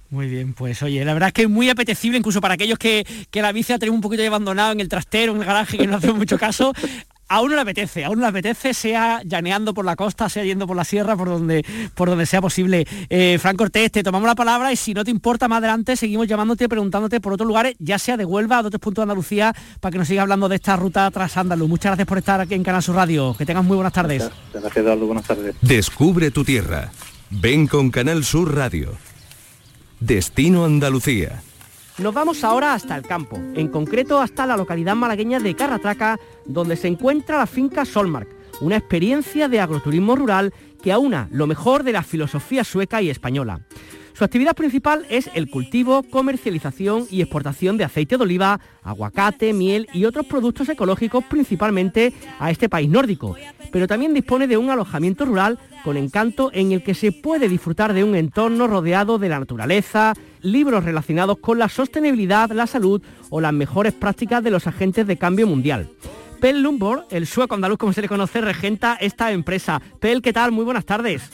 Muy 0.10 0.30
bien, 0.30 0.54
pues 0.54 0.82
oye, 0.84 1.04
la 1.04 1.14
verdad 1.14 1.28
es 1.28 1.34
que 1.34 1.42
es 1.42 1.50
muy 1.50 1.70
apetecible 1.70 2.18
incluso 2.18 2.40
para 2.40 2.54
aquellos 2.54 2.80
que, 2.80 3.06
que 3.30 3.42
la 3.42 3.52
bici 3.52 3.74
ha 3.74 3.80
tenido 3.80 3.94
un 3.94 4.00
poquito 4.00 4.26
abandonado 4.26 4.72
en 4.72 4.80
el 4.80 4.88
trastero, 4.88 5.34
en 5.34 5.40
el 5.40 5.46
garaje, 5.46 5.78
que 5.78 5.86
no 5.86 5.98
hace 5.98 6.14
mucho 6.14 6.38
caso 6.38 6.72
a 7.28 7.42
uno 7.42 7.56
le 7.56 7.62
apetece, 7.62 8.06
a 8.06 8.10
uno 8.10 8.22
le 8.22 8.28
apetece, 8.28 8.74
sea 8.74 9.22
llaneando 9.24 9.74
por 9.74 9.86
la 9.86 9.96
costa, 9.96 10.30
sea 10.30 10.44
yendo 10.44 10.68
por 10.68 10.76
la 10.76 10.84
sierra, 10.84 11.16
por 11.16 11.30
donde, 11.30 11.66
por 11.96 12.10
donde 12.10 12.26
sea 12.26 12.42
posible. 12.42 12.86
Eh, 13.10 13.38
Frank 13.40 13.58
Cortés, 13.58 13.92
te 13.92 14.04
tomamos 14.04 14.28
la 14.28 14.36
palabra 14.36 14.72
y 14.72 14.76
si 14.76 14.94
no 14.94 15.04
te 15.04 15.12
importa 15.12 15.48
más 15.48 15.58
adelante, 15.60 15.96
seguimos 15.96 16.28
llamándote 16.28 16.66
y 16.66 16.68
preguntándote 16.68 17.20
por 17.20 17.34
otros 17.34 17.48
lugares, 17.48 17.76
ya 17.80 18.00
sea 18.00 18.18
de 18.18 18.26
Huelva 18.26 18.60
o 18.60 18.64
de 18.64 18.68
otros 18.68 18.82
puntos 18.82 19.02
de 19.02 19.04
Andalucía, 19.04 19.54
para 19.80 19.92
que 19.92 19.98
nos 19.98 20.08
sigas 20.08 20.24
hablando 20.24 20.50
de 20.50 20.56
esta 20.56 20.76
ruta 20.76 21.10
tras 21.12 21.38
Andaluz. 21.38 21.70
Muchas 21.70 21.92
gracias 21.92 22.08
por 22.08 22.18
estar 22.18 22.42
aquí 22.42 22.54
en 22.54 22.64
Canal 22.64 22.84
Sur 22.84 22.96
Radio. 22.96 23.36
Que 23.38 23.46
tengas 23.46 23.64
muy 23.64 23.76
buenas 23.76 23.94
tardes. 23.94 24.30
Gracias, 24.54 24.78
Eduardo. 24.78 25.06
Buenas 25.06 25.26
tardes. 25.26 25.56
Descubre 25.62 26.32
tu 26.32 26.44
tierra. 26.44 26.92
Ven 27.30 27.68
con 27.68 27.92
Canal 27.92 28.24
Sur 28.24 28.56
Radio. 28.56 28.94
Destino 30.00 30.66
Andalucía. 30.66 31.42
Nos 32.00 32.14
vamos 32.14 32.44
ahora 32.44 32.74
hasta 32.74 32.96
el 32.96 33.02
campo, 33.02 33.38
en 33.56 33.70
concreto 33.70 34.22
hasta 34.22 34.46
la 34.46 34.56
localidad 34.56 34.96
malagueña 34.96 35.40
de 35.40 35.56
Carratraca, 35.56 36.20
donde 36.46 36.76
se 36.76 36.88
encuentra 36.88 37.38
la 37.38 37.48
finca 37.48 37.86
Solmark 37.86 38.38
una 38.62 38.78
experiencia 38.78 39.48
de 39.48 39.60
agroturismo 39.60 40.16
rural 40.16 40.54
que 40.82 40.92
aúna 40.92 41.28
lo 41.32 41.48
mejor 41.48 41.84
de 41.84 41.92
la 41.92 42.04
filosofía 42.04 42.64
sueca 42.64 43.02
y 43.02 43.10
española. 43.10 43.62
Su 44.14 44.24
actividad 44.24 44.56
principal 44.56 45.06
es 45.10 45.30
el 45.36 45.48
cultivo, 45.48 46.02
comercialización 46.02 47.06
y 47.12 47.22
exportación 47.22 47.78
de 47.78 47.84
aceite 47.84 48.18
de 48.18 48.24
oliva, 48.24 48.60
aguacate, 48.82 49.54
miel 49.54 49.88
y 49.94 50.06
otros 50.06 50.26
productos 50.26 50.68
ecológicos 50.70 51.24
principalmente 51.26 52.14
a 52.40 52.50
este 52.50 52.68
país 52.68 52.90
nórdico, 52.90 53.36
pero 53.72 53.86
también 53.86 54.16
dispone 54.16 54.48
de 54.48 54.58
un 54.58 54.72
alojamiento 54.72 55.26
rural 55.26 55.60
con 55.84 55.98
encanto 55.98 56.50
en 56.52 56.72
el 56.72 56.82
que 56.82 56.96
se 56.96 57.12
puede 57.12 57.48
disfrutar 57.48 57.94
de 57.94 58.04
un 58.04 58.16
entorno 58.16 58.66
rodeado 58.66 59.20
de 59.20 59.30
la 59.30 59.40
naturaleza, 59.40 60.14
libros 60.42 60.84
relacionados 60.84 61.38
con 61.40 61.60
la 61.60 61.70
sostenibilidad, 61.70 62.52
la 62.52 62.68
salud 62.68 63.02
o 63.30 63.42
las 63.42 63.54
mejores 63.54 63.94
prácticas 63.94 64.44
de 64.44 64.52
los 64.52 64.68
agentes 64.68 65.08
de 65.08 65.18
cambio 65.18 65.48
mundial. 65.48 65.90
Pel 66.40 66.62
Lumbor, 66.62 67.08
el 67.10 67.26
sueco 67.26 67.56
andaluz 67.56 67.78
como 67.78 67.94
se 67.94 68.02
le 68.02 68.08
conoce, 68.08 68.42
regenta 68.42 68.96
esta 69.00 69.32
empresa. 69.32 69.82
Pel, 70.00 70.22
¿qué 70.22 70.34
tal? 70.34 70.52
Muy 70.52 70.66
buenas 70.66 70.86
tardes. 70.86 71.32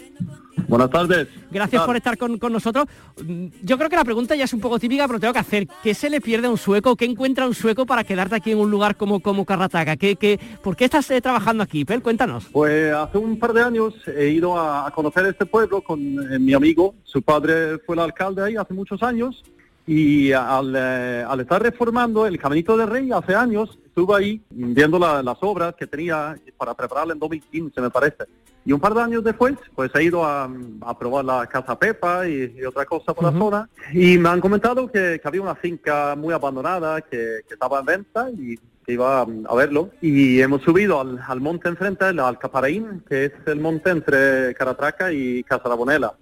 Buenas 0.67 0.89
tardes. 0.89 1.27
Gracias 1.51 1.83
por 1.83 1.95
estar 1.95 2.17
con, 2.17 2.39
nosotros. 2.51 2.86
Mm, 3.24 3.48
yo 3.62 3.77
creo 3.77 3.89
que 3.89 3.95
la 3.95 4.03
pregunta 4.03 4.36
ya 4.36 4.45
es 4.45 4.53
un 4.53 4.60
poco 4.60 4.79
típica, 4.79 5.07
pero 5.07 5.19
tengo 5.19 5.33
que 5.33 5.39
hacer. 5.39 5.67
¿Qué 5.81 5.93
se 5.93 6.10
le 6.10 6.22
pierde 6.22 6.48
a 6.48 6.51
un 6.51 6.57
sueco? 6.57 6.95
¿Qué 6.95 7.05
encuentra 7.05 7.48
un 7.48 7.53
sueco 7.53 7.86
para 7.86 8.03
quedarte 8.03 8.36
aquí 8.36 8.51
en 8.51 8.60
un 8.60 8.72
lugar 8.72 8.95
como, 8.95 9.19
como 9.19 9.45
Carrataca? 9.45 9.98
¿Qué, 9.98 10.15
qué, 10.15 10.39
por 10.62 10.75
qué 10.75 10.86
estás 10.86 11.10
eh, 11.12 11.22
trabajando 11.22 11.63
aquí, 11.63 11.86
Pel? 11.86 12.01
Cuéntanos. 12.01 12.45
Pues 12.51 12.93
hace 12.93 13.17
un 13.17 13.38
par 13.39 13.53
de 13.53 13.63
años 13.63 13.93
he 14.07 14.29
ido 14.29 14.60
a, 14.60 14.91
conocer 14.91 15.25
este 15.25 15.45
pueblo 15.45 15.81
con 15.81 16.00
eh, 16.00 16.39
mi 16.39 16.53
amigo. 16.53 16.95
Su 17.03 17.22
padre 17.22 17.79
fue 17.79 17.95
el 17.95 18.01
alcalde 18.01 18.43
ahí 18.43 18.55
hace 18.55 18.74
muchos 18.74 19.01
años. 19.03 19.43
Y 19.85 20.31
al, 20.31 20.73
eh, 20.75 21.25
al 21.27 21.41
estar 21.41 21.61
reformando 21.61 22.25
el 22.25 22.37
Caminito 22.39 22.77
del 22.77 22.87
Rey 22.87 23.11
hace 23.11 23.35
años, 23.35 23.77
estuve 23.85 24.15
ahí 24.15 24.41
viendo 24.49 24.97
las 24.97 25.37
obras 25.41 25.75
que 25.75 25.87
tenía 25.87 26.35
para 26.57 26.73
prepararla 26.73 27.13
en 27.13 27.19
2015, 27.19 27.81
me 27.81 27.89
parece. 27.89 28.25
Y 28.65 28.71
un 28.71 28.79
par 28.79 28.93
de 28.93 29.01
años 29.01 29.23
después, 29.23 29.55
pues 29.75 29.91
he 29.93 30.03
ido 30.03 30.25
a, 30.25 30.49
probar 30.97 31.25
la 31.25 31.47
Casa 31.47 31.77
Pepa 31.77 32.27
y, 32.27 32.63
otra 32.63 32.85
cosa 32.85 33.13
por 33.13 33.25
la 33.25 33.37
zona. 33.37 33.69
Y 33.91 34.17
me 34.17 34.29
han 34.29 34.39
comentado 34.39 34.89
que, 34.89 35.19
había 35.23 35.41
una 35.41 35.55
finca 35.55 36.15
muy 36.15 36.33
abandonada 36.33 37.01
que, 37.01 37.41
estaba 37.49 37.79
en 37.81 37.85
venta 37.85 38.29
y 38.31 38.57
que 38.85 38.93
iba 38.93 39.21
a 39.21 39.55
verlo. 39.55 39.89
Y 40.01 40.39
hemos 40.39 40.61
subido 40.61 41.01
al, 41.01 41.41
monte 41.41 41.67
enfrente, 41.67 42.05
al 42.05 42.39
Caparaín, 42.39 43.03
que 43.07 43.25
es 43.25 43.33
el 43.45 43.59
monte 43.59 43.89
entre 43.89 44.55
Caratraca 44.55 45.11
y 45.11 45.43
Casarabonela, 45.43 46.13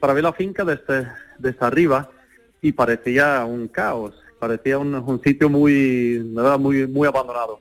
para 0.00 0.14
ver 0.14 0.24
la 0.24 0.32
finca 0.32 0.64
desde, 0.64 1.06
desde 1.38 1.64
arriba. 1.64 2.10
Y 2.62 2.72
parecía 2.72 3.44
un 3.44 3.68
caos, 3.68 4.14
parecía 4.38 4.78
un, 4.78 4.94
un 4.94 5.22
sitio 5.22 5.50
muy, 5.50 6.22
muy, 6.58 6.86
muy 6.86 7.06
abandonado 7.06 7.60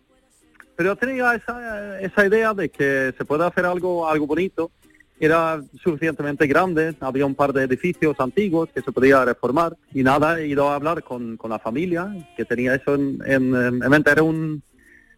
pero 0.82 0.96
tenía 0.96 1.36
esa, 1.36 2.02
esa 2.02 2.26
idea 2.26 2.56
de 2.56 2.70
que 2.70 3.14
se 3.16 3.24
puede 3.24 3.46
hacer 3.46 3.68
algo, 3.68 4.10
algo 4.10 4.26
bonito. 4.26 4.72
Era 5.20 5.62
suficientemente 5.84 6.48
grande, 6.48 6.96
había 7.00 7.28
un 7.28 7.36
par 7.36 7.54
de 7.54 7.66
edificios 7.66 8.16
antiguos 8.20 8.70
que 8.74 8.82
se 8.82 8.92
podía 8.92 9.24
reformar 9.24 9.78
y 9.94 10.02
nada, 10.02 10.40
he 10.40 10.48
ido 10.48 10.68
a 10.70 10.74
hablar 10.74 11.04
con, 11.04 11.38
con 11.38 11.52
la 11.52 11.60
familia 11.60 12.12
que 12.36 12.46
tenía 12.46 12.74
eso 12.74 12.96
en, 12.96 13.20
en, 13.28 13.78
mente. 13.78 14.10
Era 14.10 14.24
un, 14.24 14.64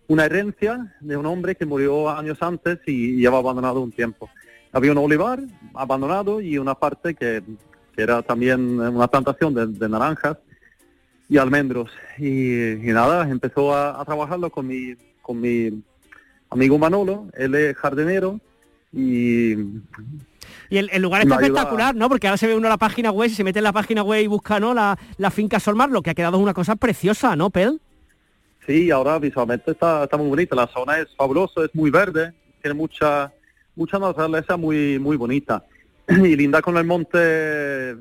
una 0.07 0.25
herencia 0.25 0.93
de 0.99 1.15
un 1.15 1.25
hombre 1.25 1.55
que 1.55 1.65
murió 1.65 2.09
años 2.09 2.39
antes 2.41 2.79
y 2.85 3.15
lleva 3.15 3.37
abandonado 3.37 3.79
un 3.79 3.93
tiempo. 3.93 4.29
Había 4.73 4.91
un 4.91 4.97
olivar 4.97 5.39
abandonado 5.75 6.41
y 6.41 6.57
una 6.57 6.75
parte 6.75 7.15
que, 7.15 7.41
que 7.95 8.01
era 8.01 8.21
también 8.21 8.79
una 8.79 9.07
plantación 9.07 9.53
de, 9.53 9.67
de 9.67 9.89
naranjas 9.89 10.37
y 11.29 11.37
almendros. 11.37 11.91
Y, 12.17 12.75
nada, 12.83 13.29
empezó 13.29 13.73
a, 13.73 13.99
a 13.99 14.05
trabajarlo 14.05 14.49
con 14.49 14.67
mi, 14.67 14.95
con 15.21 15.39
mi 15.39 15.83
amigo 16.49 16.77
Manolo, 16.77 17.27
él 17.33 17.55
es 17.55 17.75
jardinero 17.77 18.39
y... 18.91 19.53
Y 20.69 20.77
el, 20.77 21.01
lugar 21.01 21.21
está 21.21 21.35
espectacular, 21.35 21.93
¿no? 21.95 22.09
Porque 22.09 22.27
ahora 22.27 22.37
se 22.37 22.47
ve 22.47 22.55
uno 22.55 22.67
la 22.67 22.77
página 22.77 23.11
web, 23.11 23.29
y 23.29 23.33
se 23.33 23.43
mete 23.43 23.59
en 23.59 23.63
la 23.63 23.73
página 23.73 24.01
web 24.01 24.23
y 24.23 24.27
busca, 24.27 24.59
¿no? 24.59 24.73
La, 24.73 24.97
la 25.17 25.29
finca 25.29 25.59
Solmar, 25.59 25.89
lo 25.91 26.01
que 26.01 26.09
ha 26.09 26.15
quedado 26.15 26.39
una 26.39 26.53
cosa 26.53 26.75
preciosa, 26.75 27.35
¿no, 27.35 27.51
Pel? 27.51 27.79
Sí, 28.65 28.89
ahora 28.89 29.19
visualmente 29.19 29.71
está, 29.71 30.05
está 30.05 30.17
muy 30.17 30.29
bonita, 30.29 30.55
la 30.55 30.67
zona 30.67 30.99
es 30.99 31.13
fabulosa, 31.15 31.65
es 31.65 31.75
muy 31.75 31.91
verde, 31.91 32.33
tiene 32.61 32.73
mucha 32.73 33.31
mucha 33.75 33.99
naturaleza 33.99 34.55
muy 34.55 34.99
muy 34.99 35.17
bonita 35.17 35.63
y 36.07 36.35
linda 36.35 36.61
con 36.61 36.77
el 36.77 36.85
monte 36.85 37.95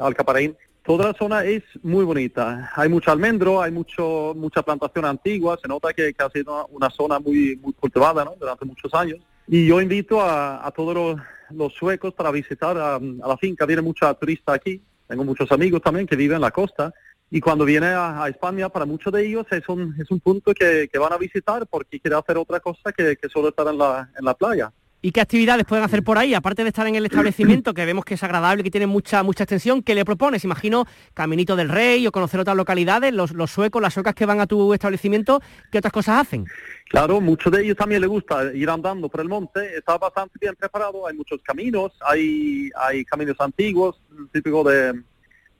Alcaparaín 0.00 0.56
Toda 0.82 1.08
la 1.08 1.14
zona 1.14 1.44
es 1.44 1.62
muy 1.82 2.04
bonita. 2.04 2.70
Hay 2.74 2.88
mucho 2.88 3.12
almendro, 3.12 3.60
hay 3.60 3.70
mucho 3.70 4.32
mucha 4.34 4.62
plantación 4.62 5.04
antigua. 5.04 5.58
Se 5.60 5.68
nota 5.68 5.92
que, 5.92 6.14
ha 6.18 6.30
sido 6.30 6.66
una, 6.68 6.88
zona 6.90 7.20
muy, 7.20 7.56
muy 7.62 7.72
cultivada 7.74 8.32
durante 8.38 8.64
muchos 8.64 8.92
años. 8.94 9.18
Y 9.46 9.66
yo 9.66 9.80
invito 9.80 10.20
a, 10.22 10.72
todos 10.74 11.20
los, 11.50 11.72
suecos 11.74 12.14
para 12.14 12.30
visitar 12.30 12.78
a, 12.78 12.98
la 12.98 13.36
finca. 13.36 13.66
Viene 13.66 13.82
mucha 13.82 14.12
turista 14.14 14.54
aquí. 14.54 14.80
Tengo 15.06 15.22
muchos 15.22 15.52
amigos 15.52 15.82
también 15.82 16.06
que 16.06 16.16
viven 16.16 16.36
en 16.36 16.42
la 16.42 16.50
costa. 16.50 16.92
Y 17.30 17.40
cuando 17.40 17.64
viene 17.64 17.88
a, 17.88 18.26
España, 18.28 18.68
para 18.70 18.86
muchos 18.86 19.12
de 19.12 19.26
ellos 19.26 19.46
es 19.50 19.68
un, 19.68 19.94
es 20.00 20.10
un 20.10 20.18
punto 20.18 20.54
que, 20.54 20.88
van 20.98 21.12
a 21.12 21.18
visitar 21.18 21.66
porque 21.66 22.00
quiere 22.00 22.16
hacer 22.16 22.38
otra 22.38 22.58
cosa 22.58 22.90
que, 22.90 23.16
que 23.16 23.28
solo 23.28 23.50
estar 23.50 23.68
en 23.68 23.78
la, 23.78 24.10
en 24.18 24.24
la 24.24 24.34
playa. 24.34 24.72
¿Y 25.02 25.12
qué 25.12 25.22
actividades 25.22 25.64
pueden 25.64 25.82
hacer 25.82 26.02
por 26.02 26.18
ahí? 26.18 26.34
Aparte 26.34 26.62
de 26.62 26.68
estar 26.68 26.86
en 26.86 26.94
el 26.94 27.06
establecimiento, 27.06 27.72
que 27.72 27.86
vemos 27.86 28.04
que 28.04 28.14
es 28.14 28.22
agradable, 28.22 28.62
que 28.62 28.70
tiene 28.70 28.86
mucha 28.86 29.22
mucha 29.22 29.44
extensión, 29.44 29.82
¿qué 29.82 29.94
le 29.94 30.04
propones? 30.04 30.44
Imagino 30.44 30.84
Caminito 31.14 31.56
del 31.56 31.70
Rey 31.70 32.06
o 32.06 32.12
conocer 32.12 32.38
otras 32.40 32.54
localidades, 32.54 33.14
los, 33.14 33.50
suecos, 33.50 33.80
las 33.80 33.94
suecas 33.94 34.14
que 34.14 34.26
van 34.26 34.40
a 34.40 34.46
tu 34.46 34.74
establecimiento, 34.74 35.40
¿qué 35.72 35.78
otras 35.78 35.92
cosas 35.92 36.20
hacen? 36.20 36.44
Claro, 36.90 37.18
muchos 37.20 37.50
de 37.50 37.62
ellos 37.62 37.78
también 37.78 38.02
les 38.02 38.10
gusta 38.10 38.52
ir 38.52 38.68
andando 38.68 39.08
por 39.08 39.22
el 39.22 39.28
monte, 39.28 39.78
está 39.78 39.96
bastante 39.96 40.34
bien 40.38 40.54
preparado, 40.54 41.06
hay 41.06 41.16
muchos 41.16 41.40
caminos, 41.42 41.92
hay, 42.02 42.68
hay 42.76 43.02
caminos 43.06 43.36
antiguos, 43.38 43.98
típicos 44.32 44.66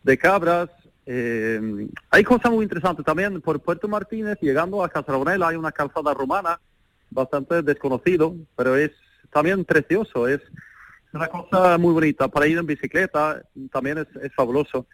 de, 0.03 0.19
cabras, 0.19 0.69
eh, 1.07 1.89
hay 2.11 2.25
cosas 2.25 2.53
muy 2.53 2.65
interesantes 2.65 3.07
también 3.07 3.41
por 3.41 3.59
Puerto 3.61 3.89
Martínez, 3.89 4.37
llegando 4.43 4.85
a 4.85 4.91
Casablanca 4.91 5.49
hay 5.49 5.57
una 5.57 5.73
calzada 5.73 6.13
romana, 6.13 6.61
bastante 7.11 7.63
desconocido, 7.63 8.35
pero 8.55 8.77
es 8.77 8.91
también 9.31 9.65
precioso, 9.65 10.29
es 10.29 10.41
una 11.13 11.29
cosa 11.29 11.79
muy 11.79 11.93
bonita. 11.93 12.29
Para 12.29 12.47
ir 12.47 12.59
en 12.59 12.67
bicicleta 12.67 13.43
también 13.73 13.99
es, 13.99 14.35
fabuloso. 14.35 14.87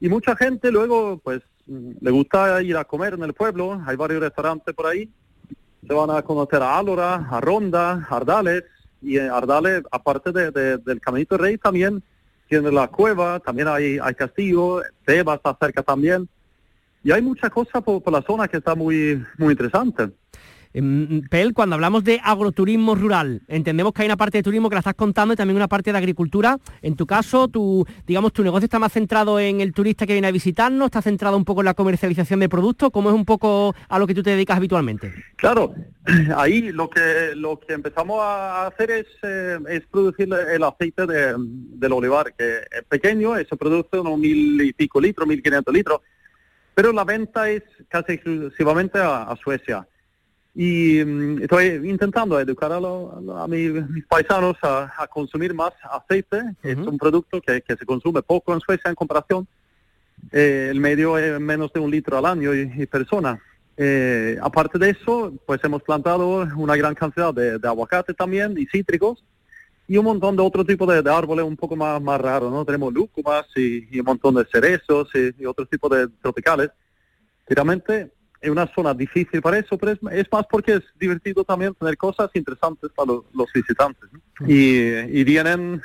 Y 0.00 0.08
mucha 0.08 0.36
gente 0.36 0.70
luego, 0.70 1.18
pues, 1.18 1.42
le 1.66 2.10
gusta 2.10 2.62
ir 2.62 2.76
a 2.76 2.84
comer 2.84 3.14
en 3.14 3.22
el 3.22 3.32
pueblo, 3.32 3.80
hay 3.86 3.96
varios 3.96 4.20
restaurantes 4.20 4.74
por 4.74 4.86
ahí. 4.86 5.08
Se 5.86 5.92
van 5.92 6.10
a 6.10 6.22
conocer 6.22 6.62
a 6.62 6.78
Álora, 6.78 7.26
a 7.30 7.40
Ronda, 7.40 8.06
a 8.08 8.16
Ardales, 8.16 8.64
y 9.00 9.18
Ardales, 9.18 9.82
aparte 9.90 10.30
de, 10.30 10.78
del 10.78 11.00
Caminito 11.00 11.36
Rey, 11.36 11.58
también 11.58 12.02
tiene 12.48 12.70
la 12.70 12.86
cueva, 12.86 13.40
también 13.40 13.66
hay, 13.66 13.98
hay 14.00 14.14
castillo, 14.14 14.82
Teba 15.04 15.34
está 15.34 15.56
cerca 15.60 15.82
también. 15.82 16.28
Y 17.02 17.10
hay 17.10 17.20
mucha 17.20 17.50
cosa 17.50 17.80
por, 17.80 18.00
por 18.00 18.12
la 18.12 18.22
zona 18.22 18.46
que 18.46 18.58
está 18.58 18.74
muy, 18.76 19.24
muy 19.38 19.52
interesante. 19.52 20.10
Em, 20.74 21.22
Pel, 21.28 21.52
cuando 21.52 21.74
hablamos 21.74 22.02
de 22.04 22.20
agroturismo 22.22 22.94
rural, 22.94 23.42
entendemos 23.48 23.92
que 23.92 24.02
hay 24.02 24.06
una 24.08 24.16
parte 24.16 24.38
de 24.38 24.42
turismo 24.42 24.68
que 24.68 24.76
la 24.76 24.80
estás 24.80 24.94
contando 24.94 25.34
y 25.34 25.36
también 25.36 25.56
una 25.56 25.68
parte 25.68 25.92
de 25.92 25.98
agricultura. 25.98 26.58
En 26.80 26.96
tu 26.96 27.06
caso, 27.06 27.48
tu, 27.48 27.86
digamos, 28.06 28.32
tu 28.32 28.42
negocio 28.42 28.64
está 28.64 28.78
más 28.78 28.92
centrado 28.92 29.38
en 29.38 29.60
el 29.60 29.72
turista 29.72 30.06
que 30.06 30.14
viene 30.14 30.28
a 30.28 30.32
visitarnos, 30.32 30.86
está 30.86 31.02
centrado 31.02 31.36
un 31.36 31.44
poco 31.44 31.60
en 31.60 31.66
la 31.66 31.74
comercialización 31.74 32.40
de 32.40 32.48
productos, 32.48 32.90
¿cómo 32.90 33.10
es 33.10 33.14
un 33.14 33.24
poco 33.24 33.74
a 33.88 33.98
lo 33.98 34.06
que 34.06 34.14
tú 34.14 34.22
te 34.22 34.30
dedicas 34.30 34.56
habitualmente? 34.56 35.12
Claro, 35.36 35.74
ahí 36.36 36.72
lo 36.72 36.88
que 36.88 37.34
lo 37.34 37.60
que 37.60 37.74
empezamos 37.74 38.20
a 38.20 38.66
hacer 38.66 38.90
es, 38.90 39.06
eh, 39.22 39.58
es 39.68 39.86
producir 39.86 40.28
el 40.32 40.62
aceite 40.62 41.06
de, 41.06 41.34
del 41.36 41.92
olivar, 41.92 42.32
que 42.34 42.60
es 42.70 42.84
pequeño, 42.88 43.34
se 43.36 43.56
produce 43.56 43.98
unos 43.98 44.18
mil 44.18 44.60
y 44.62 44.72
pico 44.72 45.00
litros, 45.00 45.28
mil 45.28 45.42
quinientos 45.42 45.74
litros, 45.74 46.00
pero 46.74 46.92
la 46.92 47.04
venta 47.04 47.50
es 47.50 47.62
casi 47.88 48.12
exclusivamente 48.12 48.98
a 48.98 49.36
Suecia. 49.42 49.86
Y 50.54 51.02
mm, 51.04 51.42
estoy 51.42 51.66
intentando 51.88 52.38
educar 52.38 52.72
a, 52.72 53.46
mis, 53.48 54.04
paisanos 54.06 54.56
a, 54.62 55.06
consumir 55.08 55.54
más 55.54 55.72
aceite. 55.90 56.42
Es 56.62 56.76
un 56.76 56.98
producto 56.98 57.40
que, 57.40 57.62
se 57.66 57.86
consume 57.86 58.22
poco 58.22 58.52
en 58.52 58.60
Suecia 58.60 58.90
en 58.90 58.94
comparación. 58.94 59.46
Eh, 60.30 60.68
el 60.70 60.78
medio 60.80 61.18
es 61.18 61.40
menos 61.40 61.72
de 61.72 61.80
un 61.80 61.90
litro 61.90 62.18
al 62.18 62.26
año 62.26 62.54
y, 62.54 62.86
persona. 62.86 63.40
Eh, 63.76 64.38
aparte 64.42 64.78
de 64.78 64.90
eso, 64.90 65.32
pues 65.46 65.62
hemos 65.64 65.82
plantado 65.82 66.46
una 66.56 66.76
gran 66.76 66.94
cantidad 66.94 67.32
de, 67.32 67.58
aguacate 67.66 68.12
también 68.12 68.54
y 68.58 68.66
cítricos 68.66 69.24
y 69.88 69.96
un 69.96 70.04
montón 70.04 70.36
de 70.36 70.42
otro 70.42 70.64
tipo 70.64 70.86
de, 70.86 71.10
árboles 71.10 71.44
un 71.46 71.56
poco 71.56 71.74
más, 71.74 72.00
más 72.00 72.20
raros, 72.20 72.52
¿no? 72.52 72.64
Tenemos 72.64 72.92
lúcumas 72.92 73.46
y, 73.56 73.98
un 73.98 74.04
montón 74.04 74.34
de 74.34 74.44
cerezos 74.44 75.08
y, 75.14 75.42
y 75.42 75.46
otros 75.46 75.68
tipos 75.70 75.90
de 75.90 76.08
tropicales. 76.20 76.70
Realmente 77.48 78.12
es 78.42 78.50
una 78.50 78.66
zona 78.74 78.92
difícil 78.92 79.40
para 79.40 79.58
eso, 79.58 79.78
pero 79.78 79.92
es, 79.92 80.32
más 80.32 80.46
porque 80.50 80.74
es 80.74 80.82
divertido 80.98 81.44
también 81.44 81.74
tener 81.74 81.96
cosas 81.96 82.28
interesantes 82.34 82.90
para 82.94 83.12
los 83.32 83.52
visitantes. 83.54 84.10
Y, 84.46 85.22
vienen, 85.22 85.80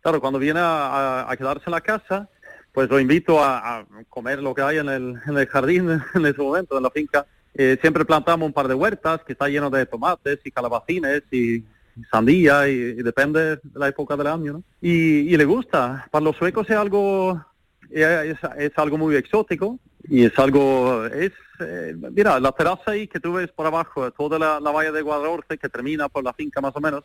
claro, 0.00 0.20
cuando 0.20 0.38
vienen 0.38 0.62
a, 0.66 1.32
quedarse 1.36 1.64
en 1.66 1.72
la 1.72 1.82
casa, 1.82 2.28
pues 2.72 2.88
lo 2.88 2.98
invito 2.98 3.44
a, 3.44 3.86
comer 4.08 4.42
lo 4.42 4.54
que 4.54 4.62
hay 4.62 4.78
en 4.78 4.88
el, 4.88 5.16
en 5.26 5.36
el 5.36 5.46
jardín 5.46 5.90
en 6.14 6.26
ese 6.26 6.40
momento, 6.40 6.78
en 6.78 6.82
la 6.82 6.90
finca. 6.90 7.26
Eh, 7.54 7.76
siempre 7.80 8.04
plantamos 8.04 8.46
un 8.46 8.52
par 8.52 8.68
de 8.68 8.74
huertas 8.74 9.22
que 9.24 9.32
está 9.32 9.48
lleno 9.48 9.70
de 9.70 9.84
tomates 9.86 10.40
y 10.44 10.50
calabacines 10.50 11.22
y 11.30 11.62
sandía 12.10 12.68
y, 12.68 12.94
depende 13.02 13.56
de 13.56 13.60
la 13.74 13.88
época 13.88 14.16
del 14.16 14.28
año. 14.28 14.52
¿no? 14.54 14.62
Y, 14.80 15.32
y, 15.32 15.36
le 15.36 15.44
gusta. 15.44 16.06
Para 16.10 16.24
los 16.24 16.36
suecos 16.36 16.68
es 16.70 16.76
algo, 16.76 17.44
es, 17.90 18.38
es 18.58 18.72
algo 18.76 18.98
muy 18.98 19.16
exótico 19.16 19.78
y 20.08 20.24
es 20.24 20.38
algo, 20.38 21.06
es, 21.06 21.32
eh, 21.60 21.94
mira, 22.12 22.38
la 22.40 22.52
terraza 22.52 22.92
ahí 22.92 23.08
que 23.08 23.20
tú 23.20 23.34
ves 23.34 23.50
por 23.50 23.66
abajo, 23.66 24.10
toda 24.12 24.38
la, 24.38 24.60
la 24.60 24.70
valla 24.70 24.92
de 24.92 25.02
Guadalhorce 25.02 25.58
que 25.58 25.68
termina 25.68 26.08
por 26.08 26.24
la 26.24 26.32
finca 26.32 26.60
más 26.60 26.74
o 26.76 26.80
menos, 26.80 27.04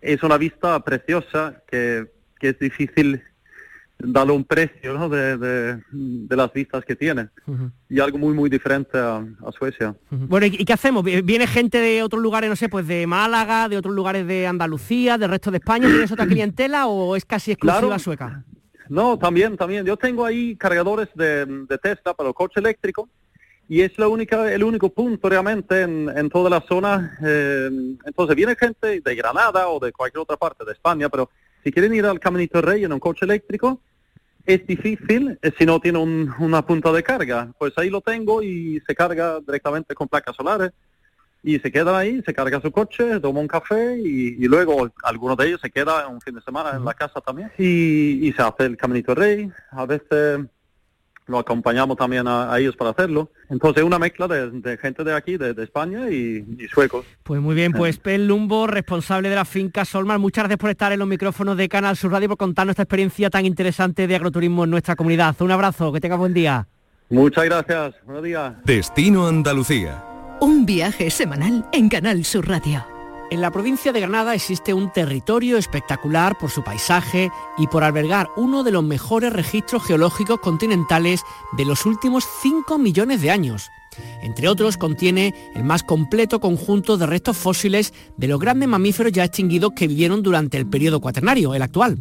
es 0.00 0.22
una 0.22 0.36
vista 0.36 0.78
preciosa 0.80 1.62
que, 1.66 2.06
que 2.38 2.50
es 2.50 2.58
difícil 2.58 3.22
darle 3.98 4.32
un 4.32 4.44
precio 4.44 4.92
¿no? 4.94 5.08
de, 5.08 5.36
de, 5.38 6.36
las 6.36 6.52
vistas 6.52 6.84
que 6.84 6.96
tiene. 6.96 7.28
Y 7.88 8.00
algo 8.00 8.18
muy, 8.18 8.34
muy 8.34 8.50
diferente 8.50 8.98
a, 8.98 9.24
Suecia. 9.56 9.94
Bueno, 10.10 10.46
¿y 10.46 10.64
qué 10.64 10.72
hacemos? 10.72 11.04
¿Viene 11.04 11.46
gente 11.46 11.78
de 11.78 12.02
otros 12.02 12.22
lugares, 12.22 12.50
no 12.50 12.56
sé, 12.56 12.68
pues 12.68 12.86
de 12.86 13.06
Málaga, 13.06 13.68
de 13.68 13.76
otros 13.76 13.94
lugares 13.94 14.26
de 14.26 14.46
Andalucía, 14.46 15.16
del 15.16 15.30
resto 15.30 15.50
de 15.50 15.58
España? 15.58 15.88
¿Tienes 15.88 16.10
otra 16.12 16.26
clientela 16.28 16.86
o 16.86 17.16
es 17.16 17.24
casi 17.24 17.52
exclusiva 17.52 17.98
sueca? 17.98 18.44
No, 18.88 19.18
también, 19.18 19.56
también. 19.56 19.84
Yo 19.84 19.96
tengo 19.96 20.24
ahí 20.24 20.56
cargadores 20.56 21.08
de, 21.14 21.46
de 21.46 21.78
Tesla 21.78 22.14
para 22.14 22.28
el 22.28 22.34
coche 22.34 22.60
eléctrico 22.60 23.08
y 23.68 23.80
es 23.80 23.98
la 23.98 24.08
única, 24.08 24.52
el 24.52 24.62
único 24.62 24.90
punto 24.90 25.28
realmente 25.28 25.82
en, 25.82 26.28
toda 26.30 26.50
la 26.50 26.60
zona. 26.60 27.16
Eh, 27.24 27.70
entonces 28.04 28.36
viene 28.36 28.56
gente 28.56 29.00
de 29.00 29.14
Granada 29.14 29.68
o 29.68 29.80
de 29.80 29.92
cualquier 29.92 30.20
otra 30.20 30.36
parte 30.36 30.64
de 30.64 30.72
España, 30.72 31.08
pero 31.08 31.30
si 31.62 31.72
quieren 31.72 31.94
ir 31.94 32.04
al 32.04 32.20
Caminito 32.20 32.60
Rey 32.60 32.84
en 32.84 32.92
un 32.92 33.00
coche 33.00 33.24
eléctrico, 33.24 33.80
es 34.44 34.66
difícil 34.66 35.38
eh, 35.40 35.52
si 35.56 35.64
no 35.64 35.80
tiene 35.80 35.98
una 35.98 36.66
punta 36.66 36.92
de 36.92 37.02
carga. 37.02 37.52
Pues 37.58 37.72
ahí 37.76 37.88
lo 37.88 38.02
tengo 38.02 38.42
y 38.42 38.82
se 38.86 38.94
carga 38.94 39.40
directamente 39.40 39.94
con 39.94 40.08
placas 40.08 40.36
solares. 40.36 40.72
Y 41.44 41.58
se 41.60 41.70
queda 41.70 41.96
ahí, 41.96 42.22
se 42.24 42.34
carga 42.34 42.60
su 42.60 42.72
coche, 42.72 43.20
toma 43.20 43.40
un 43.40 43.46
café 43.46 43.98
y, 43.98 44.48
luego 44.48 44.90
alguno 45.04 45.36
de 45.36 45.48
ellos 45.48 45.60
se 45.60 45.70
queda 45.70 46.08
un 46.08 46.20
fin 46.20 46.34
de 46.34 46.40
semana 46.40 46.70
en 46.70 46.84
la 46.84 46.94
casa 46.94 47.20
también. 47.20 47.52
Y, 47.58 48.26
y 48.26 48.32
se 48.32 48.42
hace 48.42 48.64
el 48.64 48.76
Caminito 48.76 49.14
Rey. 49.14 49.52
A 49.70 49.84
veces 49.84 50.40
lo 51.26 51.38
acompañamos 51.38 51.96
también 51.96 52.26
a, 52.26 52.56
ellos 52.58 52.76
para 52.76 52.90
hacerlo. 52.90 53.30
Entonces 53.48 53.82
una 53.82 53.98
mezcla 53.98 54.28
de, 54.28 54.78
gente 54.78 55.04
de 55.04 55.14
aquí, 55.14 55.36
de, 55.36 55.54
España 55.62 56.10
y, 56.10 56.44
suecos. 56.72 57.06
Pues 57.22 57.40
muy 57.40 57.54
bien, 57.54 57.72
pues 57.72 57.98
Pel 57.98 58.26
Lumbo, 58.26 58.66
responsable 58.66 59.28
de 59.28 59.36
la 59.36 59.44
finca 59.44 59.84
Solmar, 59.84 60.18
muchas 60.18 60.44
gracias 60.44 60.58
por 60.58 60.70
estar 60.70 60.92
en 60.92 60.98
los 60.98 61.08
micrófonos 61.08 61.56
de 61.56 61.68
Canal 61.68 61.96
Sur 61.96 62.12
Radio 62.12 62.28
por 62.28 62.38
contarnos 62.38 62.72
esta 62.72 62.82
experiencia 62.82 63.30
tan 63.30 63.46
interesante 63.46 64.06
de 64.06 64.16
agroturismo 64.16 64.64
en 64.64 64.70
nuestra 64.70 64.96
comunidad. 64.96 65.34
Un 65.40 65.50
abrazo, 65.50 65.92
que 65.92 66.00
tenga 66.00 66.16
buen 66.16 66.34
día. 66.34 66.66
Muchas 67.10 67.44
gracias, 67.44 67.94
buenos 68.04 68.24
días. 68.24 68.54
Destino 68.64 69.26
Andalucía. 69.26 70.13
Un 70.44 70.66
viaje 70.66 71.10
semanal 71.10 71.66
en 71.72 71.88
Canal 71.88 72.22
Sur 72.22 72.46
Radio. 72.46 72.84
En 73.30 73.40
la 73.40 73.50
provincia 73.50 73.92
de 73.92 74.00
Granada 74.00 74.34
existe 74.34 74.74
un 74.74 74.92
territorio 74.92 75.56
espectacular 75.56 76.36
por 76.36 76.50
su 76.50 76.62
paisaje 76.62 77.30
y 77.56 77.66
por 77.66 77.82
albergar 77.82 78.28
uno 78.36 78.62
de 78.62 78.70
los 78.70 78.84
mejores 78.84 79.32
registros 79.32 79.86
geológicos 79.86 80.40
continentales 80.40 81.22
de 81.56 81.64
los 81.64 81.86
últimos 81.86 82.26
5 82.42 82.76
millones 82.76 83.22
de 83.22 83.30
años. 83.30 83.70
Entre 84.20 84.46
otros, 84.46 84.76
contiene 84.76 85.34
el 85.54 85.64
más 85.64 85.82
completo 85.82 86.40
conjunto 86.40 86.98
de 86.98 87.06
restos 87.06 87.38
fósiles 87.38 87.94
de 88.18 88.28
los 88.28 88.38
grandes 88.38 88.68
mamíferos 88.68 89.12
ya 89.12 89.24
extinguidos 89.24 89.72
que 89.74 89.88
vivieron 89.88 90.22
durante 90.22 90.58
el 90.58 90.66
periodo 90.66 91.00
cuaternario, 91.00 91.54
el 91.54 91.62
actual 91.62 91.98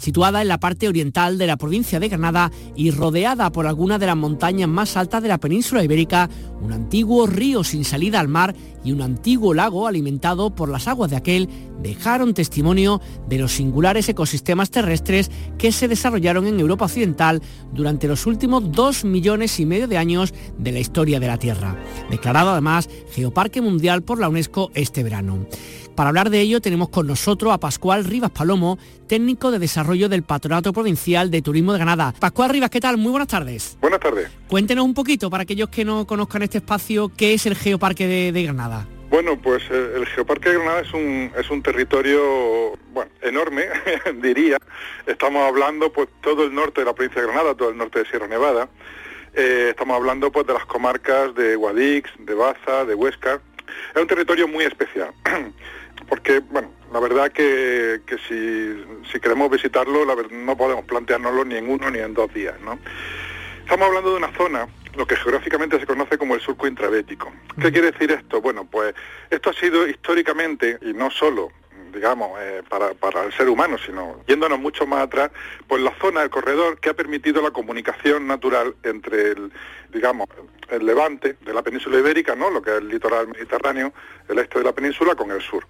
situada 0.00 0.42
en 0.42 0.48
la 0.48 0.58
parte 0.58 0.88
oriental 0.88 1.38
de 1.38 1.46
la 1.46 1.56
provincia 1.56 2.00
de 2.00 2.08
Granada 2.08 2.50
y 2.74 2.90
rodeada 2.90 3.52
por 3.52 3.66
algunas 3.66 4.00
de 4.00 4.06
las 4.06 4.16
montañas 4.16 4.68
más 4.68 4.96
altas 4.96 5.22
de 5.22 5.28
la 5.28 5.38
península 5.38 5.84
ibérica, 5.84 6.28
un 6.60 6.72
antiguo 6.72 7.26
río 7.26 7.62
sin 7.62 7.84
salida 7.84 8.18
al 8.18 8.28
mar 8.28 8.54
y 8.82 8.92
un 8.92 9.02
antiguo 9.02 9.54
lago 9.54 9.86
alimentado 9.86 10.54
por 10.54 10.70
las 10.70 10.88
aguas 10.88 11.10
de 11.10 11.16
aquel 11.16 11.48
dejaron 11.82 12.34
testimonio 12.34 13.00
de 13.28 13.38
los 13.38 13.52
singulares 13.52 14.08
ecosistemas 14.08 14.70
terrestres 14.70 15.30
que 15.58 15.72
se 15.72 15.88
desarrollaron 15.88 16.46
en 16.46 16.60
Europa 16.60 16.86
Occidental 16.86 17.42
durante 17.72 18.08
los 18.08 18.26
últimos 18.26 18.72
dos 18.72 19.04
millones 19.04 19.60
y 19.60 19.66
medio 19.66 19.88
de 19.88 19.98
años 19.98 20.34
de 20.58 20.72
la 20.72 20.80
historia 20.80 21.20
de 21.20 21.26
la 21.26 21.38
Tierra, 21.38 21.76
declarado 22.10 22.50
además 22.50 22.88
Geoparque 23.12 23.60
Mundial 23.60 24.02
por 24.02 24.18
la 24.18 24.28
UNESCO 24.28 24.70
este 24.74 25.02
verano. 25.02 25.46
Para 25.94 26.08
hablar 26.08 26.30
de 26.30 26.40
ello 26.40 26.60
tenemos 26.60 26.88
con 26.88 27.06
nosotros 27.06 27.52
a 27.52 27.58
Pascual 27.58 28.04
Rivas 28.04 28.30
Palomo, 28.30 28.78
técnico 29.08 29.50
de 29.50 29.58
desarrollo 29.58 30.08
del 30.08 30.22
Patronato 30.22 30.72
Provincial 30.72 31.30
de 31.30 31.42
Turismo 31.42 31.72
de 31.72 31.78
Granada. 31.78 32.14
Pascual 32.18 32.50
Rivas, 32.50 32.70
¿qué 32.70 32.80
tal? 32.80 32.96
Muy 32.96 33.10
buenas 33.10 33.28
tardes. 33.28 33.76
Buenas 33.80 34.00
tardes. 34.00 34.30
Cuéntenos 34.48 34.84
un 34.84 34.94
poquito, 34.94 35.30
para 35.30 35.42
aquellos 35.42 35.68
que 35.68 35.84
no 35.84 36.06
conozcan 36.06 36.42
este 36.42 36.58
espacio, 36.58 37.10
¿qué 37.16 37.34
es 37.34 37.46
el 37.46 37.54
Geoparque 37.56 38.06
de, 38.32 38.42
Granada? 38.42 38.86
Bueno, 39.10 39.36
pues 39.40 39.62
eh, 39.70 39.92
el, 39.96 40.06
Geoparque 40.06 40.50
de 40.50 40.54
Granada 40.56 40.80
es 40.80 40.94
un, 40.94 41.32
es 41.36 41.50
un 41.50 41.62
territorio 41.62 42.78
bueno, 42.92 43.10
enorme, 43.22 43.66
diría. 44.22 44.58
Estamos 45.06 45.42
hablando 45.46 45.92
pues 45.92 46.08
todo 46.22 46.44
el 46.44 46.54
norte 46.54 46.80
de 46.82 46.86
la 46.86 46.94
provincia 46.94 47.20
de 47.20 47.26
Granada, 47.28 47.54
todo 47.54 47.70
el 47.70 47.76
norte 47.76 47.98
de 47.98 48.06
Sierra 48.06 48.28
Nevada. 48.28 48.68
Eh, 49.34 49.68
estamos 49.70 49.96
hablando 49.96 50.30
pues 50.32 50.46
de 50.46 50.54
las 50.54 50.64
comarcas 50.66 51.34
de 51.34 51.56
Guadix, 51.56 52.10
de 52.18 52.34
Baza, 52.34 52.84
de 52.84 52.94
Huesca. 52.94 53.40
Es 53.94 54.00
un 54.00 54.08
territorio 54.08 54.48
muy 54.48 54.64
especial. 54.64 55.10
porque, 56.08 56.40
bueno, 56.40 56.70
la 56.92 57.00
verdad 57.00 57.30
que, 57.32 58.00
que 58.06 58.16
si, 58.18 59.20
queremos 59.20 59.50
visitarlo, 59.50 60.04
no 60.30 60.56
podemos 60.56 60.84
planteárnoslo 60.84 61.44
ni 61.44 61.56
en 61.56 61.70
uno 61.70 61.90
ni 61.90 61.98
en 61.98 62.14
dos 62.14 62.32
días, 62.32 62.58
¿no? 62.60 62.78
Estamos 63.60 63.86
hablando 63.86 64.10
de 64.10 64.16
una 64.16 64.32
zona, 64.36 64.66
lo 64.96 65.06
que 65.06 65.14
geográficamente 65.16 65.78
se 65.78 65.86
conoce 65.86 66.18
como 66.18 66.34
el 66.34 66.40
surco 66.40 66.66
intravético. 66.66 67.32
¿Qué 67.60 67.70
quiere 67.70 67.92
decir 67.92 68.10
esto? 68.10 68.40
Bueno, 68.40 68.64
pues 68.68 68.94
esto 69.30 69.50
ha 69.50 69.52
sido 69.52 69.86
históricamente, 69.86 70.78
y 70.82 70.92
no 70.92 71.10
solo 71.10 71.52
digamos, 71.92 72.38
eh, 72.40 72.62
para, 72.68 72.94
para, 72.94 73.24
el 73.24 73.32
ser 73.32 73.48
humano, 73.48 73.76
sino 73.78 74.22
yéndonos 74.26 74.58
mucho 74.58 74.86
más 74.86 75.02
atrás, 75.02 75.30
pues 75.66 75.82
la 75.82 75.94
zona 76.00 76.20
del 76.20 76.30
corredor 76.30 76.78
que 76.78 76.90
ha 76.90 76.94
permitido 76.94 77.42
la 77.42 77.50
comunicación 77.50 78.26
natural 78.26 78.74
entre 78.82 79.32
el, 79.32 79.52
digamos, 79.92 80.28
el 80.70 80.86
levante 80.86 81.36
de 81.40 81.52
la 81.52 81.62
península 81.62 81.98
ibérica, 81.98 82.34
¿no? 82.34 82.50
Lo 82.50 82.62
que 82.62 82.70
es 82.70 82.78
el 82.78 82.88
litoral 82.88 83.28
mediterráneo, 83.28 83.92
el 84.28 84.38
este 84.38 84.58
de 84.58 84.64
la 84.64 84.72
península 84.72 85.14
con 85.14 85.30
el 85.30 85.40
sur. 85.40 85.66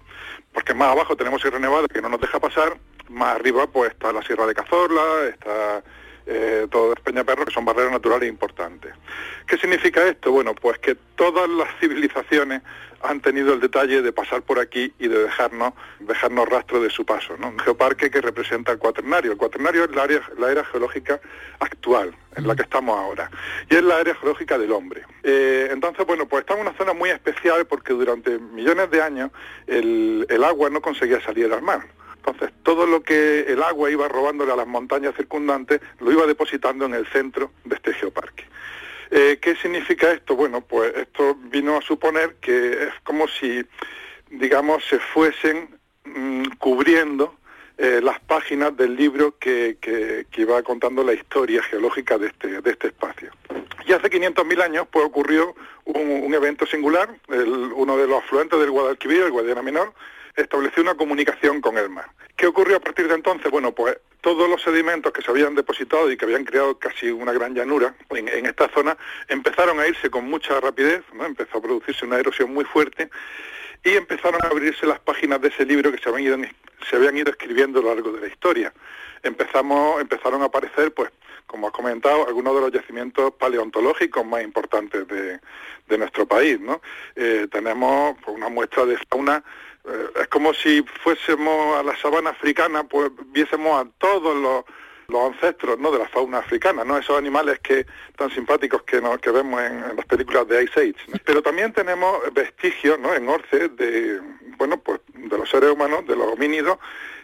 Porque 0.53 0.73
más 0.73 0.89
abajo 0.89 1.15
tenemos 1.15 1.41
Sierra 1.41 1.59
Nevada 1.59 1.87
que 1.87 2.01
no 2.01 2.09
nos 2.09 2.21
deja 2.21 2.39
pasar, 2.39 2.77
más 3.09 3.35
arriba 3.35 3.67
pues 3.67 3.91
está 3.91 4.13
la 4.13 4.21
Sierra 4.21 4.45
de 4.45 4.53
Cazorla, 4.53 5.27
está 5.29 5.83
eh, 6.25 6.67
todo 6.69 6.93
Peñaperro, 6.95 7.45
que 7.45 7.51
son 7.51 7.65
barreras 7.65 7.91
naturales 7.91 8.29
importantes. 8.29 8.93
¿Qué 9.47 9.57
significa 9.57 10.07
esto? 10.07 10.31
Bueno, 10.31 10.53
pues 10.55 10.79
que 10.79 10.95
todas 11.15 11.49
las 11.49 11.69
civilizaciones 11.79 12.61
han 13.03 13.19
tenido 13.19 13.53
el 13.53 13.59
detalle 13.59 14.01
de 14.01 14.11
pasar 14.11 14.41
por 14.43 14.59
aquí 14.59 14.93
y 14.99 15.07
de 15.07 15.23
dejarnos, 15.23 15.73
dejarnos 15.99 16.47
rastro 16.47 16.81
de 16.81 16.89
su 16.89 17.05
paso. 17.05 17.35
¿no? 17.37 17.49
Un 17.49 17.59
geoparque 17.59 18.11
que 18.11 18.21
representa 18.21 18.71
el 18.71 18.77
cuaternario. 18.77 19.31
El 19.31 19.37
cuaternario 19.37 19.85
es 19.85 19.91
la, 19.91 20.03
área, 20.03 20.21
la 20.37 20.51
era 20.51 20.63
geológica 20.65 21.19
actual, 21.59 22.15
en 22.35 22.47
la 22.47 22.55
que 22.55 22.63
estamos 22.63 22.97
ahora, 22.97 23.29
y 23.69 23.75
es 23.75 23.83
la 23.83 23.97
área 23.97 24.15
geológica 24.15 24.57
del 24.57 24.71
hombre. 24.71 25.03
Eh, 25.23 25.69
entonces, 25.71 26.05
bueno, 26.05 26.27
pues 26.27 26.41
estamos 26.41 26.61
en 26.61 26.67
una 26.67 26.77
zona 26.77 26.93
muy 26.93 27.09
especial 27.09 27.65
porque 27.65 27.93
durante 27.93 28.37
millones 28.37 28.89
de 28.91 29.01
años 29.01 29.31
el, 29.67 30.25
el 30.29 30.43
agua 30.43 30.69
no 30.69 30.81
conseguía 30.81 31.21
salir 31.21 31.51
al 31.51 31.61
mar. 31.61 31.81
Entonces, 32.25 32.51
todo 32.63 32.85
lo 32.85 33.01
que 33.01 33.41
el 33.47 33.63
agua 33.63 33.89
iba 33.89 34.07
robándole 34.07 34.51
a 34.51 34.55
las 34.55 34.67
montañas 34.67 35.15
circundantes 35.15 35.81
lo 35.99 36.11
iba 36.11 36.27
depositando 36.27 36.85
en 36.85 36.93
el 36.93 37.07
centro 37.07 37.51
de 37.65 37.75
este 37.75 37.93
geoparque. 37.93 38.45
Eh, 39.09 39.39
¿Qué 39.41 39.55
significa 39.55 40.11
esto? 40.11 40.35
Bueno, 40.35 40.61
pues 40.61 40.95
esto 40.95 41.35
vino 41.35 41.77
a 41.77 41.81
suponer 41.81 42.35
que 42.35 42.83
es 42.83 42.93
como 43.03 43.27
si, 43.27 43.65
digamos, 44.29 44.85
se 44.85 44.99
fuesen 44.99 45.69
mm, 46.05 46.43
cubriendo 46.59 47.35
eh, 47.77 47.99
las 48.03 48.19
páginas 48.19 48.77
del 48.77 48.95
libro 48.95 49.37
que, 49.39 49.77
que, 49.81 50.25
iba 50.39 50.61
contando 50.61 51.03
la 51.03 51.13
historia 51.13 51.63
geológica 51.63 52.19
de 52.19 52.27
este, 52.27 52.61
de 52.61 52.71
este 52.71 52.87
espacio. 52.87 53.31
Y 53.87 53.93
hace 53.93 54.09
500.000 54.09 54.61
años 54.61 54.87
pues, 54.91 55.03
ocurrió 55.03 55.55
un, 55.85 56.33
evento 56.33 56.65
singular, 56.67 57.09
uno 57.27 57.97
de 57.97 58.07
los 58.07 58.23
afluentes 58.23 58.59
del 58.59 58.71
Guadalquivir, 58.71 59.23
el 59.23 59.31
Guadiana 59.31 59.61
Menor, 59.61 59.93
estableció 60.35 60.83
una 60.83 60.95
comunicación 60.95 61.61
con 61.61 61.77
el 61.77 61.89
mar. 61.89 62.09
¿Qué 62.35 62.47
ocurrió 62.47 62.77
a 62.77 62.79
partir 62.79 63.07
de 63.07 63.15
entonces? 63.15 63.51
Bueno, 63.51 63.71
pues 63.71 63.97
todos 64.21 64.49
los 64.49 64.61
sedimentos 64.61 65.11
que 65.11 65.21
se 65.21 65.31
habían 65.31 65.55
depositado 65.55 66.11
y 66.11 66.17
que 66.17 66.25
habían 66.25 66.45
creado 66.45 66.77
casi 66.77 67.09
una 67.09 67.33
gran 67.33 67.53
llanura 67.53 67.93
en, 68.09 68.45
esta 68.45 68.69
zona 68.69 68.97
empezaron 69.27 69.79
a 69.79 69.87
irse 69.87 70.09
con 70.09 70.29
mucha 70.29 70.59
rapidez, 70.59 71.03
¿no? 71.13 71.25
empezó 71.25 71.57
a 71.57 71.61
producirse 71.61 72.05
una 72.05 72.19
erosión 72.19 72.53
muy 72.53 72.65
fuerte 72.65 73.09
y 73.83 73.91
empezaron 73.95 74.39
a 74.43 74.47
abrirse 74.47 74.85
las 74.85 74.99
páginas 74.99 75.41
de 75.41 75.47
ese 75.47 75.65
libro 75.65 75.91
que 75.91 75.97
se 75.97 76.09
habían 76.09 76.39
ido, 76.39 76.49
se 76.89 76.95
habían 76.95 77.17
ido 77.17 77.31
escribiendo 77.31 77.79
a 77.79 77.83
lo 77.83 77.95
largo 77.95 78.11
de 78.11 78.21
la 78.21 78.27
historia. 78.27 78.73
Empezamos, 79.23 80.01
empezaron 80.01 80.41
a 80.43 80.45
aparecer, 80.45 80.93
pues, 80.93 81.11
como 81.47 81.67
has 81.67 81.73
comentado, 81.73 82.27
algunos 82.27 82.55
de 82.55 82.61
los 82.61 82.71
yacimientos 82.71 83.33
paleontológicos 83.33 84.25
más 84.25 84.43
importantes 84.43 85.07
de, 85.07 85.39
nuestro 85.97 86.25
país. 86.25 86.57
¿no? 86.59 86.81
Eh, 87.15 87.47
tenemos 87.51 88.15
pues, 88.23 88.37
una 88.37 88.47
muestra 88.47 88.85
de 88.85 88.97
fauna 89.09 89.43
es 90.19 90.27
como 90.27 90.53
si 90.53 90.83
fuésemos 91.03 91.77
a 91.77 91.83
la 91.83 91.95
sabana 91.97 92.31
africana, 92.31 92.83
pues 92.83 93.11
viésemos 93.27 93.85
a 93.85 93.89
todos 93.97 94.35
los, 94.35 94.63
los 95.07 95.33
ancestros 95.33 95.77
¿no? 95.79 95.91
de 95.91 95.99
la 95.99 96.07
fauna 96.07 96.39
africana, 96.39 96.83
¿no? 96.83 96.97
esos 96.97 97.17
animales 97.17 97.59
que 97.59 97.85
tan 98.17 98.29
simpáticos 98.31 98.83
que, 98.83 99.01
que 99.21 99.31
vemos 99.31 99.61
en, 99.61 99.95
las 99.95 100.05
películas 100.05 100.47
de 100.47 100.63
Ice 100.63 100.79
Age. 100.79 101.19
Pero 101.25 101.41
también 101.41 101.73
tenemos 101.73 102.19
vestigios 102.33 102.99
¿no? 102.99 103.13
en 103.13 103.27
Orce 103.27 103.69
de, 103.69 104.21
bueno, 104.57 104.77
pues, 104.77 105.01
de 105.13 105.37
los 105.37 105.49
seres 105.49 105.71
humanos, 105.71 106.05
de 106.07 106.15
los 106.15 106.27
homínidos, 106.27 106.77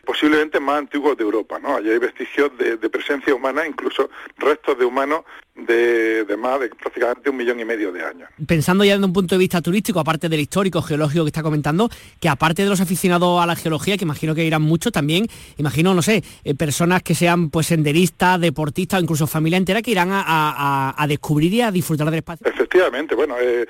posiblemente 0.07 0.61
más 0.61 0.79
antiguos 0.79 1.17
de 1.17 1.23
Europa. 1.23 1.59
¿no? 1.59 1.75
Allí 1.75 1.89
hay 1.89 1.97
vestigios 1.99 2.49
de, 2.57 2.77
presencia 2.89 3.35
humana, 3.35 3.67
incluso 3.67 4.09
restos 4.37 4.79
de 4.79 4.85
humanos 4.85 5.25
de, 5.53 6.25
más 6.39 6.61
de 6.61 6.69
prácticamente 6.69 7.29
un 7.29 7.35
millón 7.35 7.59
y 7.59 7.65
medio 7.65 7.91
de 7.91 8.05
años. 8.05 8.29
Pensando 8.47 8.85
ya 8.85 8.93
desde 8.93 9.05
un 9.05 9.11
punto 9.11 9.35
de 9.35 9.39
vista 9.39 9.61
turístico, 9.61 9.99
aparte 9.99 10.29
del 10.29 10.39
histórico, 10.39 10.81
geológico 10.81 11.25
que 11.25 11.29
está 11.29 11.43
comentando, 11.43 11.89
que 12.21 12.29
aparte 12.29 12.63
de 12.63 12.69
los 12.69 12.79
aficionados 12.79 13.41
a 13.41 13.45
la 13.45 13.57
geología, 13.57 13.97
que 13.97 14.05
imagino 14.05 14.33
que 14.33 14.45
irán 14.45 14.61
muchos, 14.61 14.93
también, 14.93 15.27
imagino, 15.57 15.93
no 15.93 16.01
sé, 16.01 16.23
eh, 16.45 16.55
personas 16.55 17.03
que 17.03 17.13
sean 17.13 17.49
pues 17.49 17.67
senderistas, 17.67 18.39
deportistas 18.39 19.01
o 19.01 19.03
incluso 19.03 19.27
familia 19.27 19.57
entera 19.57 19.81
que 19.81 19.91
irán 19.91 20.09
a, 20.11 21.05
descubrir 21.09 21.53
y 21.53 21.61
a 21.61 21.71
disfrutar 21.71 22.09
del 22.09 22.19
espacio. 22.19 22.47
Efectivamente, 22.47 23.13
bueno, 23.13 23.35
eh, 23.39 23.67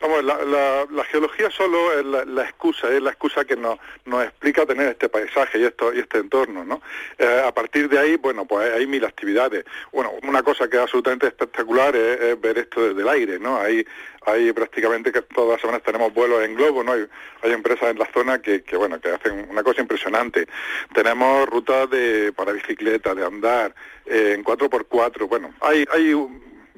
Vamos, 0.00 0.22
la, 0.22 1.04
geología 1.10 1.50
solo 1.50 1.98
es 1.98 2.04
la, 2.26 2.44
excusa, 2.44 2.88
es 2.88 3.02
la 3.02 3.10
excusa 3.10 3.44
que 3.44 3.56
nos, 3.56 3.78
nos 4.04 4.22
explica 4.22 4.64
tener 4.64 4.88
este 4.88 5.08
paisaje 5.08 5.58
y, 5.58 5.64
esto, 5.64 5.92
y 5.92 5.98
este 5.98 6.18
entorno, 6.18 6.64
¿no? 6.64 6.80
Eh, 7.18 7.42
a 7.44 7.52
partir 7.52 7.88
de 7.88 7.98
ahí, 7.98 8.16
bueno, 8.16 8.44
pues 8.44 8.72
hay 8.72 8.86
mil 8.86 9.04
actividades. 9.04 9.64
Bueno, 9.92 10.12
una 10.22 10.44
cosa 10.44 10.68
que 10.68 10.76
es 10.76 10.82
absolutamente 10.82 11.26
espectacular 11.26 11.96
es, 11.96 12.40
ver 12.40 12.58
esto 12.58 12.88
desde 12.88 13.02
el 13.02 13.08
aire, 13.08 13.38
¿no? 13.40 13.60
Hay, 13.60 13.84
hay 14.26 14.52
prácticamente 14.52 15.10
que 15.10 15.22
todas 15.22 15.52
las 15.52 15.60
semanas 15.60 15.82
tenemos 15.82 16.14
vuelos 16.14 16.44
en 16.44 16.54
globo, 16.54 16.84
¿no? 16.84 16.92
Hay, 16.92 17.04
hay 17.42 17.52
empresas 17.52 17.90
en 17.90 17.98
la 17.98 18.06
zona 18.12 18.40
que, 18.40 18.62
que, 18.62 18.76
bueno, 18.76 19.00
que 19.00 19.10
hacen 19.10 19.48
una 19.50 19.64
cosa 19.64 19.80
impresionante. 19.80 20.46
Tenemos 20.94 21.48
rutas 21.48 21.90
de, 21.90 22.32
para 22.32 22.52
bicicleta, 22.52 23.16
de 23.16 23.26
andar, 23.26 23.74
eh, 24.06 24.34
en 24.36 24.44
4x4, 24.44 25.28
bueno, 25.28 25.52
hay, 25.60 25.84
hay 25.90 26.14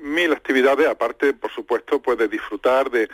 mil 0.03 0.33
actividades, 0.33 0.89
aparte, 0.89 1.33
por 1.35 1.51
supuesto, 1.51 2.01
pues 2.01 2.19
de 2.19 2.29
disfrutar 2.29 2.91
de, 2.91 3.09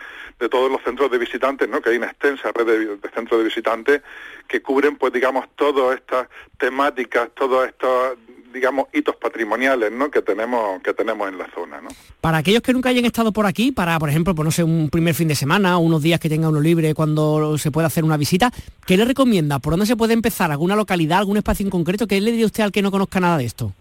todos 0.50 0.70
los 0.70 0.82
centros 0.82 1.10
de 1.10 1.18
visitantes, 1.18 1.68
¿no? 1.68 1.80
que 1.80 1.90
hay 1.90 1.96
una 1.96 2.06
extensa 2.06 2.52
red 2.52 2.66
de, 2.66 3.10
centros 3.14 3.38
de 3.40 3.44
visitantes 3.44 4.02
que 4.46 4.62
cubren, 4.62 4.96
pues 4.96 5.12
digamos, 5.12 5.46
todas 5.56 5.96
estas 5.96 6.28
temáticas, 6.58 7.30
todos 7.34 7.66
estos 7.66 8.18
digamos 8.52 8.86
hitos 8.94 9.16
patrimoniales 9.16 9.92
¿no? 9.92 10.10
que 10.10 10.22
tenemos 10.22 10.80
que 10.82 10.94
tenemos 10.94 11.28
en 11.28 11.36
la 11.36 11.46
zona 11.54 11.78
¿no? 11.82 11.90
para 12.22 12.38
aquellos 12.38 12.62
que 12.62 12.72
nunca 12.72 12.88
hayan 12.88 13.04
estado 13.04 13.30
por 13.30 13.44
aquí 13.44 13.70
para 13.70 13.98
por 13.98 14.08
ejemplo 14.08 14.34
pues 14.34 14.44
no 14.46 14.50
sé 14.50 14.64
un 14.64 14.88
primer 14.88 15.14
fin 15.14 15.28
de 15.28 15.34
semana 15.34 15.76
unos 15.76 16.02
días 16.02 16.18
que 16.18 16.30
tenga 16.30 16.48
uno 16.48 16.60
libre 16.60 16.94
cuando 16.94 17.58
se 17.58 17.70
pueda 17.70 17.88
hacer 17.88 18.02
una 18.02 18.16
visita 18.16 18.50
¿qué 18.86 18.96
le 18.96 19.04
recomienda? 19.04 19.58
¿por 19.58 19.74
dónde 19.74 19.84
se 19.84 19.94
puede 19.94 20.14
empezar? 20.14 20.50
¿alguna 20.52 20.74
localidad? 20.74 21.18
¿algún 21.18 21.36
espacio 21.36 21.64
en 21.64 21.70
concreto? 21.70 22.06
¿qué 22.06 22.18
le 22.18 22.30
diría 22.30 22.46
usted 22.46 22.64
al 22.64 22.72
que 22.72 22.80
no 22.80 22.90
conozca 22.90 23.20
nada 23.20 23.36
de 23.36 23.44
esto? 23.44 23.74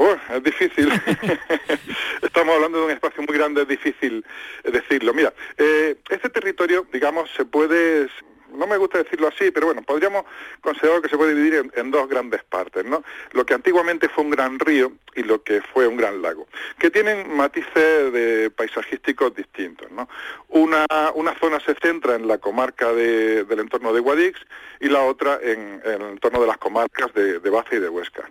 Bueno, 0.00 0.18
es 0.34 0.42
difícil. 0.42 0.90
Estamos 2.22 2.54
hablando 2.54 2.78
de 2.78 2.84
un 2.86 2.90
espacio 2.90 3.22
muy 3.22 3.36
grande, 3.36 3.60
es 3.60 3.68
difícil 3.68 4.24
decirlo. 4.64 5.12
Mira, 5.12 5.34
eh, 5.58 5.94
este 6.08 6.30
territorio, 6.30 6.86
digamos, 6.90 7.28
se 7.36 7.44
puede 7.44 8.08
no 8.52 8.66
me 8.66 8.76
gusta 8.76 8.98
decirlo 8.98 9.28
así, 9.28 9.50
pero 9.50 9.66
bueno, 9.66 9.82
podríamos 9.82 10.24
considerar 10.60 11.00
que 11.00 11.08
se 11.08 11.16
puede 11.16 11.34
dividir 11.34 11.70
en, 11.74 11.90
dos 11.90 12.08
grandes 12.08 12.42
partes, 12.44 12.84
¿no? 12.84 13.02
Lo 13.32 13.44
que 13.44 13.54
antiguamente 13.54 14.08
fue 14.08 14.24
un 14.24 14.30
gran 14.30 14.58
río 14.58 14.92
y 15.14 15.22
lo 15.22 15.42
que 15.42 15.60
fue 15.60 15.86
un 15.86 15.96
gran 15.96 16.22
lago, 16.22 16.46
que 16.78 16.90
tienen 16.90 17.34
matices 17.36 18.12
de 18.12 18.50
paisajísticos 18.54 19.34
distintos, 19.34 19.90
¿no? 19.90 20.08
Una, 20.48 20.86
una 21.14 21.38
zona 21.38 21.60
se 21.60 21.74
centra 21.74 22.14
en 22.14 22.28
la 22.28 22.38
comarca 22.38 22.92
del 22.92 23.58
entorno 23.58 23.92
de 23.92 24.00
Guadix 24.00 24.40
y 24.80 24.88
la 24.88 25.02
otra 25.02 25.38
en, 25.42 25.82
el 25.84 26.02
entorno 26.02 26.40
de 26.40 26.46
las 26.46 26.58
comarcas 26.58 27.12
de, 27.14 27.40
de 27.40 27.50
Baza 27.50 27.74
y 27.74 27.78
de 27.78 27.88
Huesca. 27.88 28.30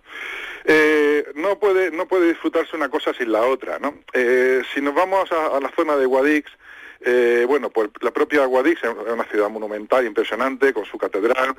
Eh, 0.66 1.32
no, 1.36 1.58
puede, 1.60 1.92
no 1.92 2.08
puede 2.08 2.28
disfrutarse 2.28 2.76
una 2.76 2.90
cosa 2.90 3.14
sin 3.14 3.32
la 3.32 3.42
otra, 3.42 3.80
¿no? 3.80 3.96
Eh, 4.14 4.62
si 4.74 4.82
nos 4.82 4.94
vamos 4.94 5.32
a, 5.32 5.58
a 5.58 5.60
la 5.60 5.72
zona 5.76 5.96
de 5.96 6.06
Guadix, 6.06 6.52
eh, 7.02 7.46
bueno, 7.48 7.70
pues 7.70 7.90
la 8.02 8.12
propia 8.12 8.46
Guadix 8.46 8.84
es 8.84 8.90
una 8.90 9.24
ciudad 9.26 9.50
monumental, 9.50 10.06
impresionante, 10.06 10.74
con 10.74 10.86
su 10.86 10.98
catedral, 10.98 11.56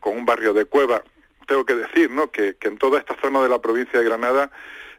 con 0.00 0.16
un 0.16 0.24
barrio 0.24 0.52
de 0.52 0.64
cueva. 0.66 1.02
Tengo 1.46 1.64
que 1.64 1.74
decir, 1.74 2.10
¿no?, 2.10 2.30
que, 2.30 2.56
en 2.60 2.78
toda 2.78 2.98
esta 2.98 3.16
zona 3.20 3.42
de 3.42 3.48
la 3.48 3.60
provincia 3.60 3.98
de 3.98 4.04
Granada 4.04 4.50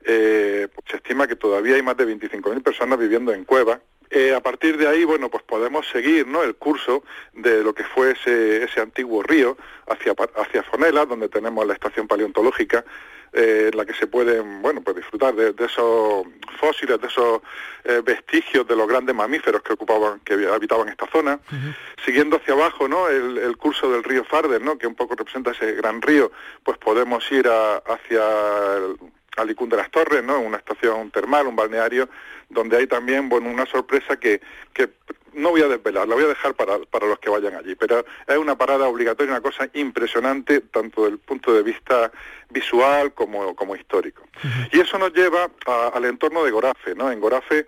eh, 0.08 0.68
pues 0.74 0.86
se 0.88 0.98
estima 0.98 1.28
que 1.28 1.36
todavía 1.36 1.76
hay 1.76 1.82
más 1.82 1.98
de 1.98 2.06
25.000 2.06 2.62
personas 2.62 3.00
viviendo 3.00 3.34
en 3.34 3.44
cuevas. 3.44 3.80
Eh, 4.12 4.36
a 4.36 4.40
partir 4.40 4.78
de 4.78 4.88
ahí, 4.88 5.04
bueno, 5.04 5.30
pues 5.30 5.44
podemos 5.44 5.88
seguir 5.88 6.28
¿no? 6.28 6.44
el 6.44 6.56
curso 6.56 7.04
de 7.34 7.64
lo 7.64 7.74
que 7.74 7.84
fue 7.84 8.12
ese, 8.12 8.64
ese 8.64 8.80
antiguo 8.82 9.24
río 9.24 9.58
hacia, 9.88 10.14
hacia 10.36 10.62
Fonela, 10.64 11.06
donde 11.06 11.28
tenemos 11.28 11.66
la 11.66 11.74
estación 11.74 12.08
paleontológica, 12.08 12.86
eh, 13.36 13.70
en 13.72 13.78
la 13.78 13.86
que 13.86 13.94
se 13.94 14.08
pueden 14.08 14.62
bueno 14.62 14.82
pues 14.82 14.96
disfrutar 14.96 15.36
de, 15.36 15.54
esos 15.66 16.26
fósiles, 16.58 17.00
de 17.02 17.08
esos 17.08 17.42
eh, 17.84 18.02
vestigios 18.04 18.68
de 18.68 18.76
los 18.76 18.88
grandes 18.88 19.14
mamíferos 19.14 19.62
que 19.62 19.74
ocupaban, 19.74 20.22
que 20.22 20.34
habitaban 20.48 20.90
esta 20.90 21.06
zona. 21.08 21.40
Siguiendo 22.06 22.38
hacia 22.38 22.54
abajo, 22.54 22.88
¿no? 22.88 23.10
El, 23.10 23.58
curso 23.58 23.92
del 23.92 24.04
río 24.04 24.24
Farder, 24.24 24.62
¿no? 24.62 24.78
Que 24.78 24.88
un 24.88 24.96
poco 24.96 25.16
representa 25.16 25.52
ese 25.52 25.74
gran 25.74 26.02
río, 26.02 26.32
pues 26.64 26.78
podemos 26.78 27.30
ir 27.32 27.48
hacia 27.48 28.78
el, 28.78 28.98
Alicún 29.38 29.68
de 29.70 29.78
las 29.78 29.92
Torres, 29.92 30.24
¿no? 30.24 30.40
Una 30.40 30.58
estación 30.58 31.12
termal, 31.12 31.48
un 31.48 31.56
balneario, 31.56 32.08
donde 32.50 32.78
hay 32.78 32.88
también, 32.88 33.28
bueno, 33.28 33.50
una 33.50 33.66
sorpresa 33.66 34.18
que, 34.18 34.40
que 34.74 34.90
no 35.36 35.52
voy 35.52 35.62
a 35.62 35.68
desvelar, 35.68 36.08
la 36.08 36.16
voy 36.16 36.24
a 36.24 36.30
dejar 36.30 36.56
para, 36.56 36.80
para, 36.80 37.08
los 37.08 37.20
que 37.20 37.30
vayan 37.30 37.56
allí, 37.56 37.76
pero 37.76 38.06
es 38.28 38.38
una 38.38 38.58
parada 38.58 38.88
obligatoria, 38.88 39.34
una 39.34 39.42
cosa 39.42 39.70
impresionante, 39.74 40.62
tanto 40.62 41.04
desde 41.04 41.14
el 41.14 41.20
punto 41.20 41.54
de 41.54 41.64
vista 41.64 42.12
visual 42.50 43.14
como, 43.14 43.56
como 43.56 43.76
histórico. 43.76 44.24
Y 44.72 44.80
eso 44.80 44.98
nos 44.98 45.14
lleva 45.14 45.50
al 45.94 46.06
entorno 46.06 46.44
de 46.44 46.52
Gorafe, 46.52 46.96
¿no? 46.96 47.12
En 47.12 47.20
Gorafe 47.20 47.66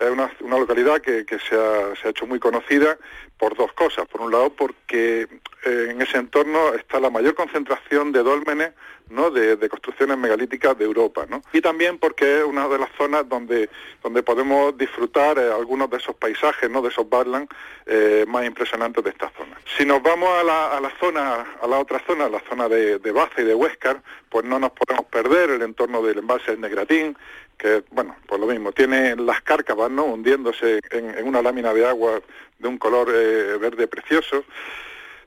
es 0.00 0.10
una, 0.10 0.30
una 0.40 0.58
localidad 0.58 1.00
que, 1.00 1.24
que 1.26 1.38
se, 1.38 1.54
ha, 1.54 1.94
se, 1.94 2.08
ha, 2.08 2.10
hecho 2.10 2.26
muy 2.26 2.38
conocida 2.38 2.98
por 3.38 3.56
dos 3.56 3.72
cosas. 3.74 4.06
Por 4.08 4.22
un 4.22 4.32
lado, 4.32 4.50
porque 4.50 5.28
eh, 5.64 5.88
en 5.90 6.00
ese 6.00 6.18
entorno 6.18 6.74
está 6.74 6.98
la 6.98 7.10
mayor 7.10 7.34
concentración 7.34 8.10
de 8.10 8.22
dólmenes 8.22 8.72
¿no? 9.10 9.30
de, 9.30 9.68
construcciones 9.68 10.16
megalíticas 10.16 10.78
de 10.78 10.84
Europa. 10.84 11.26
¿no? 11.28 11.42
Y 11.52 11.60
también 11.60 11.98
porque 11.98 12.38
es 12.38 12.44
una 12.44 12.66
de 12.68 12.78
las 12.78 12.90
zonas 12.96 13.28
donde, 13.28 13.68
donde 14.02 14.22
podemos 14.22 14.76
disfrutar 14.78 15.38
eh, 15.38 15.52
algunos 15.52 15.90
de 15.90 15.98
esos 15.98 16.14
paisajes, 16.14 16.70
¿no? 16.70 16.80
de 16.80 16.88
esos 16.88 17.08
badlands 17.08 17.54
eh, 17.86 18.24
más 18.26 18.46
impresionantes 18.46 19.04
de 19.04 19.10
esta 19.10 19.30
zona. 19.36 19.60
Si 19.76 19.84
nos 19.84 20.02
vamos 20.02 20.30
a 20.30 20.44
la, 20.44 20.76
a 20.76 20.80
la 20.80 20.90
zona, 20.98 21.46
a 21.60 21.66
la 21.66 21.78
otra 21.78 22.02
zona, 22.06 22.28
la 22.28 22.40
zona 22.48 22.68
de, 22.68 22.98
de 22.98 23.12
Baza 23.12 23.42
y 23.42 23.44
de 23.44 23.54
Huéscar, 23.54 24.02
pues 24.30 24.44
no 24.44 24.58
nos 24.58 24.70
podemos 24.70 25.04
perder 25.06 25.50
el 25.50 25.62
entorno 25.62 26.00
del 26.02 26.18
embalse 26.18 26.52
del 26.52 26.60
Negratín, 26.60 27.16
que, 27.60 27.84
bueno, 27.90 28.16
pues 28.26 28.40
lo 28.40 28.46
mismo, 28.46 28.72
tiene 28.72 29.14
las 29.16 29.42
cárcavas, 29.42 29.90
¿no?, 29.90 30.04
hundiéndose 30.04 30.80
en, 30.90 31.26
una 31.26 31.42
lámina 31.42 31.74
de 31.74 31.86
agua 31.86 32.20
de 32.58 32.68
un 32.68 32.78
color 32.78 33.08
eh, 33.14 33.58
verde 33.58 33.86
precioso. 33.86 34.44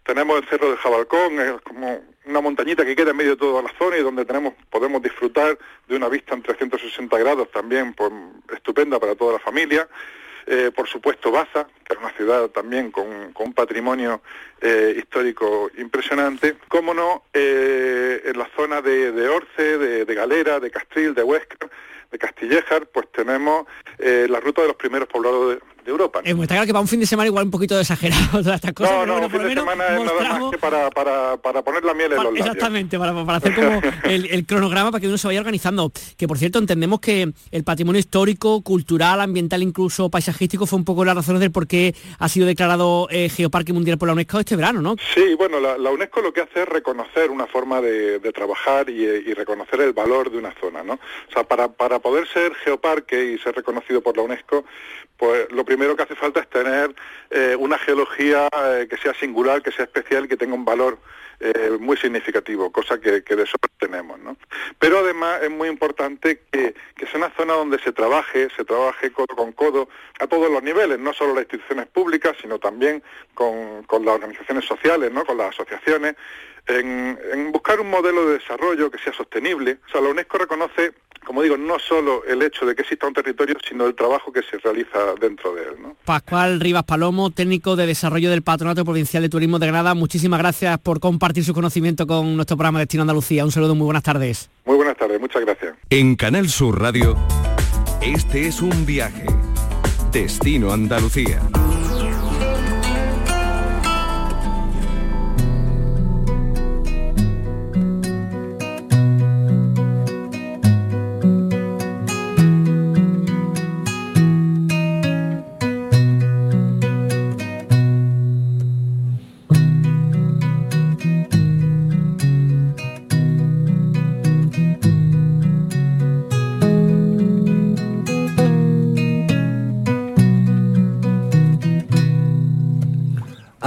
Tenemos 0.03 0.37
el 0.37 0.47
Cerro 0.49 0.69
del 0.69 0.77
Jabalcón, 0.77 1.39
es 1.39 1.61
como 1.61 2.03
una 2.25 2.41
montañita 2.41 2.85
que 2.85 2.95
queda 2.95 3.11
en 3.11 3.17
medio 3.17 3.31
de 3.31 3.37
toda 3.37 3.61
la 3.61 3.71
zona 3.77 3.97
y 3.97 4.01
donde 4.01 4.25
tenemos, 4.25 4.53
podemos 4.69 5.01
disfrutar 5.01 5.57
de 5.87 5.95
una 5.95 6.09
vista 6.09 6.33
en 6.33 6.41
360 6.41 7.17
grados 7.19 7.51
también 7.51 7.93
pues, 7.93 8.11
estupenda 8.53 8.99
para 8.99 9.15
toda 9.15 9.33
la 9.33 9.39
familia. 9.39 9.87
Eh, 10.45 10.71
por 10.75 10.87
supuesto 10.89 11.31
Baza, 11.31 11.67
que 11.85 11.93
es 11.93 11.99
una 11.99 12.11
ciudad 12.11 12.49
también 12.49 12.91
con, 12.91 13.33
un 13.37 13.53
patrimonio 13.53 14.21
eh, 14.61 14.95
histórico 14.97 15.69
impresionante, 15.77 16.57
cómo 16.67 16.93
no, 16.93 17.23
en 17.33 18.37
la 18.37 18.49
zona 18.55 18.81
de, 18.81 19.27
Orce, 19.27 19.77
de, 19.77 20.05
de, 20.05 20.15
Galera, 20.15 20.59
de 20.59 20.69
Castril, 20.69 21.13
de 21.13 21.23
Huesca, 21.23 21.69
de 22.13 22.19
Castillejar, 22.19 22.85
pues 22.85 23.11
tenemos 23.11 23.65
eh, 23.97 24.27
la 24.29 24.39
ruta 24.39 24.61
de 24.61 24.67
los 24.69 24.77
primeros 24.77 25.09
poblados 25.09 25.55
de, 25.55 25.72
Europa. 25.91 26.21
¿no? 26.23 26.43
está 26.43 26.55
claro 26.55 26.67
que 26.67 26.73
para 26.73 26.81
un 26.81 26.87
fin 26.87 26.99
de 26.99 27.05
semana 27.05 27.27
igual 27.27 27.45
un 27.45 27.51
poquito 27.51 27.79
exagerado 27.79 28.23
todas 28.43 28.55
estas 28.55 28.73
cosas. 28.73 29.07
No, 29.07 29.19
no, 29.19 29.25
un 29.25 29.31
fin 29.31 29.43
de 29.43 29.53
semana 29.53 29.87
es 29.87 30.03
nada 30.03 30.39
más 30.39 30.51
que 30.51 30.57
para, 30.57 30.89
para, 30.89 31.37
para 31.37 31.61
poner 31.63 31.83
la 31.83 31.93
miel 31.93 32.11
en 32.11 32.17
los 32.17 32.25
labios. 32.25 32.45
Exactamente, 32.45 32.97
para, 32.97 33.13
para 33.25 33.37
hacer 33.37 33.55
como 33.55 33.81
el, 34.03 34.45
cronograma 34.45 34.91
para 34.91 35.01
que 35.01 35.07
uno 35.07 35.17
se 35.17 35.27
vaya 35.27 35.39
organizando. 35.39 35.91
Que 36.17 36.27
por 36.27 36.37
cierto, 36.37 36.59
entendemos 36.59 36.99
que 36.99 37.31
el 37.51 37.63
patrimonio 37.63 37.99
histórico, 37.99 38.61
cultural, 38.61 39.21
ambiental, 39.21 39.63
incluso 39.63 40.09
paisajístico 40.09 40.65
fue 40.65 40.79
un 40.79 40.85
poco 40.85 41.05
las 41.05 41.15
razones 41.15 41.41
del 41.41 41.51
por 41.51 41.67
qué 41.67 41.95
ha 42.19 42.29
sido 42.29 42.47
declarado 42.47 43.07
eh, 43.09 43.29
Geoparque 43.29 43.73
Mundial 43.73 43.97
por 43.97 44.07
la 44.07 44.13
UNESCO 44.13 44.39
este 44.39 44.55
verano, 44.55 44.81
¿no? 44.81 44.95
Sí, 45.13 45.35
bueno, 45.35 45.59
la, 45.59 45.89
UNESCO 45.89 46.21
lo 46.21 46.33
que 46.33 46.41
hace 46.41 46.63
es 46.63 46.67
reconocer 46.67 47.29
una 47.29 47.47
forma 47.47 47.81
de, 47.81 48.19
trabajar 48.33 48.89
y, 48.89 49.03
y, 49.03 49.33
reconocer 49.33 49.79
el 49.81 49.93
valor 49.93 50.31
de 50.31 50.39
una 50.39 50.53
zona, 50.59 50.83
¿no? 50.83 50.93
O 50.93 51.31
sea, 51.31 51.43
para, 51.43 51.67
para 51.67 51.99
poder 51.99 52.27
ser 52.27 52.53
geoparque 52.55 53.33
y 53.33 53.37
ser 53.39 53.55
reconocido 53.55 54.01
por 54.01 54.17
la 54.17 54.23
UNESCO, 54.23 54.65
pues 55.17 55.51
lo 55.51 55.63
primero 55.63 55.72
que 55.77 56.03
hace 56.03 56.15
falta 56.15 56.39
es 56.39 56.49
tener 56.49 56.95
eh, 57.29 57.55
una 57.57 57.77
geología 57.77 58.47
eh, 58.53 58.87
que 58.89 58.97
sea 58.97 59.13
singular, 59.13 59.61
que 59.61 59.71
sea 59.71 59.85
especial, 59.85 60.27
que 60.27 60.37
tenga 60.37 60.53
un 60.53 60.65
valor 60.65 60.97
eh, 61.39 61.77
muy 61.79 61.97
significativo, 61.97 62.71
cosa 62.71 62.99
que, 62.99 63.21
de 63.21 63.43
eso 63.43 63.57
tenemos. 63.77 64.19
¿no? 64.19 64.37
Pero 64.79 64.99
además 64.99 65.41
es 65.41 65.49
muy 65.49 65.67
importante 65.67 66.41
que, 66.51 66.73
sea 66.97 67.17
una 67.17 67.31
zona 67.31 67.53
donde 67.53 67.79
se 67.79 67.91
trabaje, 67.91 68.47
se 68.55 68.63
trabaje 68.63 69.11
codo 69.11 69.35
con 69.35 69.51
codo 69.51 69.89
a 70.19 70.27
todos 70.27 70.49
los 70.49 70.63
niveles, 70.63 70.99
no 70.99 71.13
solo 71.13 71.33
las 71.33 71.43
instituciones 71.43 71.87
públicas, 71.87 72.35
sino 72.41 72.59
también 72.59 73.03
con, 73.33 73.85
las 73.89 74.15
organizaciones 74.15 74.65
sociales, 74.65 75.11
¿no? 75.11 75.25
con 75.25 75.37
las 75.37 75.49
asociaciones, 75.49 76.15
en, 76.67 77.19
en 77.31 77.51
buscar 77.51 77.79
un 77.79 77.89
modelo 77.89 78.27
de 78.27 78.39
desarrollo 78.39 78.89
que 78.89 78.97
sea 78.99 79.13
sostenible. 79.13 79.79
O 79.87 79.91
sea, 79.91 80.01
la 80.01 80.09
UNESCO 80.09 80.37
reconoce 80.37 80.93
como 81.23 81.41
digo, 81.41 81.57
no 81.57 81.79
solo 81.79 82.23
el 82.25 82.41
hecho 82.41 82.65
de 82.65 82.75
que 82.75 82.81
exista 82.81 83.07
un 83.07 83.13
territorio, 83.13 83.55
sino 83.67 83.85
el 83.85 83.95
trabajo 83.95 84.31
que 84.31 84.41
se 84.41 84.57
realiza 84.57 85.13
dentro 85.19 85.53
de 85.53 85.63
él. 85.63 85.75
¿no? 85.81 85.95
Pascual 86.05 86.59
Rivas 86.59 86.83
Palomo, 86.83 87.31
técnico 87.31 87.75
de 87.75 87.87
desarrollo 87.87 88.29
del 88.29 88.41
Patronato 88.41 88.83
Provincial 88.83 89.23
de 89.23 89.29
Turismo 89.29 89.59
de 89.59 89.67
Granada, 89.67 89.93
muchísimas 89.93 90.39
gracias 90.39 90.77
por 90.79 90.99
compartir 90.99 91.43
su 91.43 91.53
conocimiento 91.53 92.07
con 92.07 92.35
nuestro 92.35 92.57
programa 92.57 92.79
Destino 92.79 93.03
Andalucía. 93.03 93.45
Un 93.45 93.51
saludo, 93.51 93.75
muy 93.75 93.85
buenas 93.85 94.03
tardes. 94.03 94.49
Muy 94.65 94.75
buenas 94.75 94.97
tardes, 94.97 95.19
muchas 95.19 95.43
gracias. 95.43 95.75
En 95.89 96.15
Canal 96.15 96.49
Sur 96.49 96.79
Radio, 96.79 97.15
este 98.01 98.47
es 98.47 98.61
un 98.61 98.85
viaje. 98.85 99.25
Destino 100.11 100.71
Andalucía. 100.71 101.41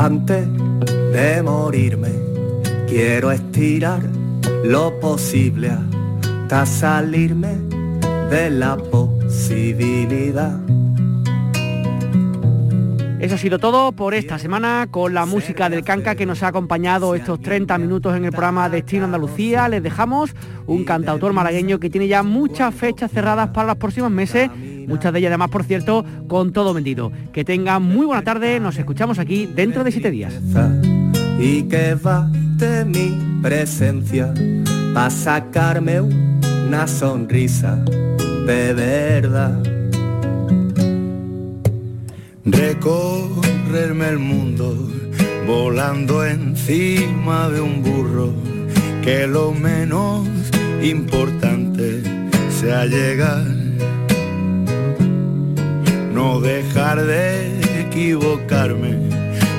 Antes 0.07 0.47
de 1.12 1.42
morirme, 1.42 2.12
quiero 2.87 3.33
estirar 3.33 4.01
lo 4.62 5.01
posible 5.01 5.69
hasta 5.69 6.64
salirme 6.64 7.57
de 8.31 8.51
la 8.51 8.77
posibilidad. 8.77 10.61
Eso 13.18 13.35
ha 13.35 13.38
sido 13.38 13.59
todo 13.59 13.92
por 13.92 14.12
esta 14.12 14.38
semana 14.38 14.88
con 14.90 15.14
la 15.14 15.24
música 15.24 15.70
del 15.70 15.83
Canca 15.83 16.14
que 16.14 16.26
nos 16.26 16.42
ha 16.42 16.48
acompañado 16.48 17.14
estos 17.14 17.40
30 17.40 17.79
minutos 17.79 18.14
en 18.14 18.26
el 18.26 18.31
programa 18.31 18.68
Destino 18.68 19.07
Andalucía. 19.07 19.68
Les 19.68 19.83
dejamos 19.83 20.35
un 20.66 20.85
cantautor 20.85 21.33
malagueño 21.33 21.81
que 21.81 21.88
tiene 21.88 22.09
ya 22.09 22.22
muchas 22.22 22.74
fechas 22.74 23.11
cerradas 23.11 23.48
para 23.48 23.68
los 23.68 23.76
próximos 23.76 24.11
meses, 24.11 24.50
muchas 24.87 25.14
de 25.14 25.20
ellas 25.20 25.31
además, 25.31 25.48
por 25.48 25.64
cierto, 25.64 26.05
con 26.29 26.52
todo 26.52 26.74
vendido. 26.74 27.11
Que 27.33 27.42
tengan 27.42 27.83
muy 27.83 28.05
buena 28.05 28.22
tarde, 28.22 28.61
nos 28.61 28.76
escuchamos 28.76 29.18
aquí 29.18 29.46
dentro 29.46 29.83
de 29.83 29.92
siete 29.92 30.11
días. 30.11 30.35
Y 31.38 31.62
que 31.62 31.94
va 31.94 32.31
de 32.59 32.85
mi 32.85 33.40
presencia 33.40 34.33
para 34.92 35.09
sacarme 35.09 36.02
una 36.02 36.87
sonrisa 36.87 37.76
de 38.46 38.74
verdad. 38.74 39.75
Recorrerme 42.46 44.09
el 44.09 44.20
mundo 44.20 44.76
volando 45.48 46.24
encima 46.24 47.48
de 47.48 47.61
un 47.61 47.82
burro, 47.82 48.32
que 49.02 49.26
lo 49.26 49.50
menos 49.50 50.28
importante 50.80 52.02
sea 52.48 52.87
llegar. 52.87 53.44
No 56.14 56.40
dejar 56.40 57.04
de 57.04 57.80
equivocarme, 57.80 58.94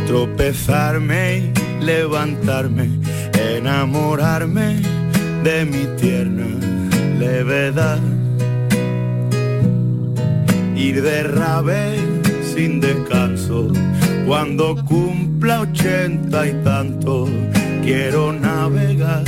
tropezarme 0.08 1.52
y 1.82 1.84
levantarme, 1.84 2.90
enamorarme 3.34 4.82
de 5.44 5.66
mi 5.66 5.86
tierna 6.00 6.48
levedad. 7.20 8.00
Ir 10.74 11.02
de 11.02 11.24
rave 11.24 12.07
sin 12.58 12.80
descanso. 12.80 13.68
Cuando 14.26 14.76
cumpla 14.84 15.62
ochenta 15.62 16.48
y 16.48 16.54
tanto, 16.64 17.30
quiero 17.84 18.34
navegar 18.34 19.24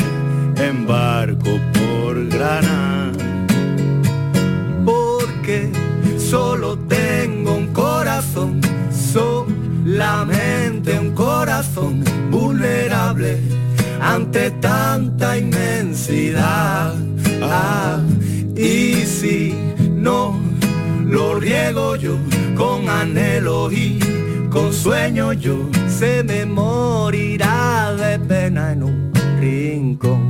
en 0.57 0.87
barco 0.87 1.51
por 1.77 2.27
Granada. 2.27 3.11
Porque 4.83 5.69
solo 6.17 6.75
tengo 6.97 7.53
un 7.57 7.67
corazón, 7.67 8.61
solamente 9.13 10.97
un 10.99 11.11
corazón 11.11 12.03
vulnerable 12.31 13.37
ante 14.01 14.49
tanta 14.59 15.37
inmensidad. 15.37 16.95
Ah, 17.43 17.99
y 18.55 19.05
si 19.05 19.53
no 19.91 20.35
lo 21.05 21.39
riego 21.39 21.95
yo 21.95 22.17
con 22.59 22.89
anhelo 22.89 23.71
y 23.71 23.99
con 24.51 24.73
sueño 24.73 25.31
yo, 25.31 25.69
se 25.87 26.23
me 26.25 26.45
morirá 26.45 27.93
de 27.95 28.19
pena 28.19 28.73
en 28.73 28.83
un 28.83 29.11
rincón. 29.39 30.28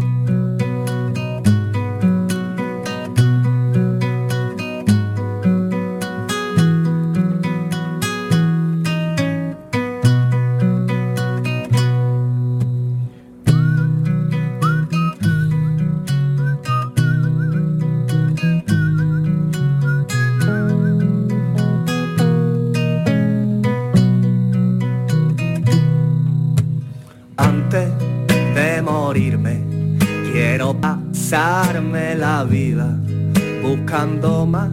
Pasarme 31.30 32.16
la 32.16 32.44
vida 32.44 32.98
buscando 33.62 34.48
más 34.48 34.72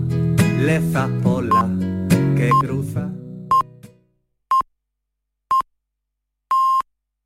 lezas 0.59 1.11
por 1.23 1.45
la 1.45 1.69
que 2.35 2.49
cruza 2.63 2.76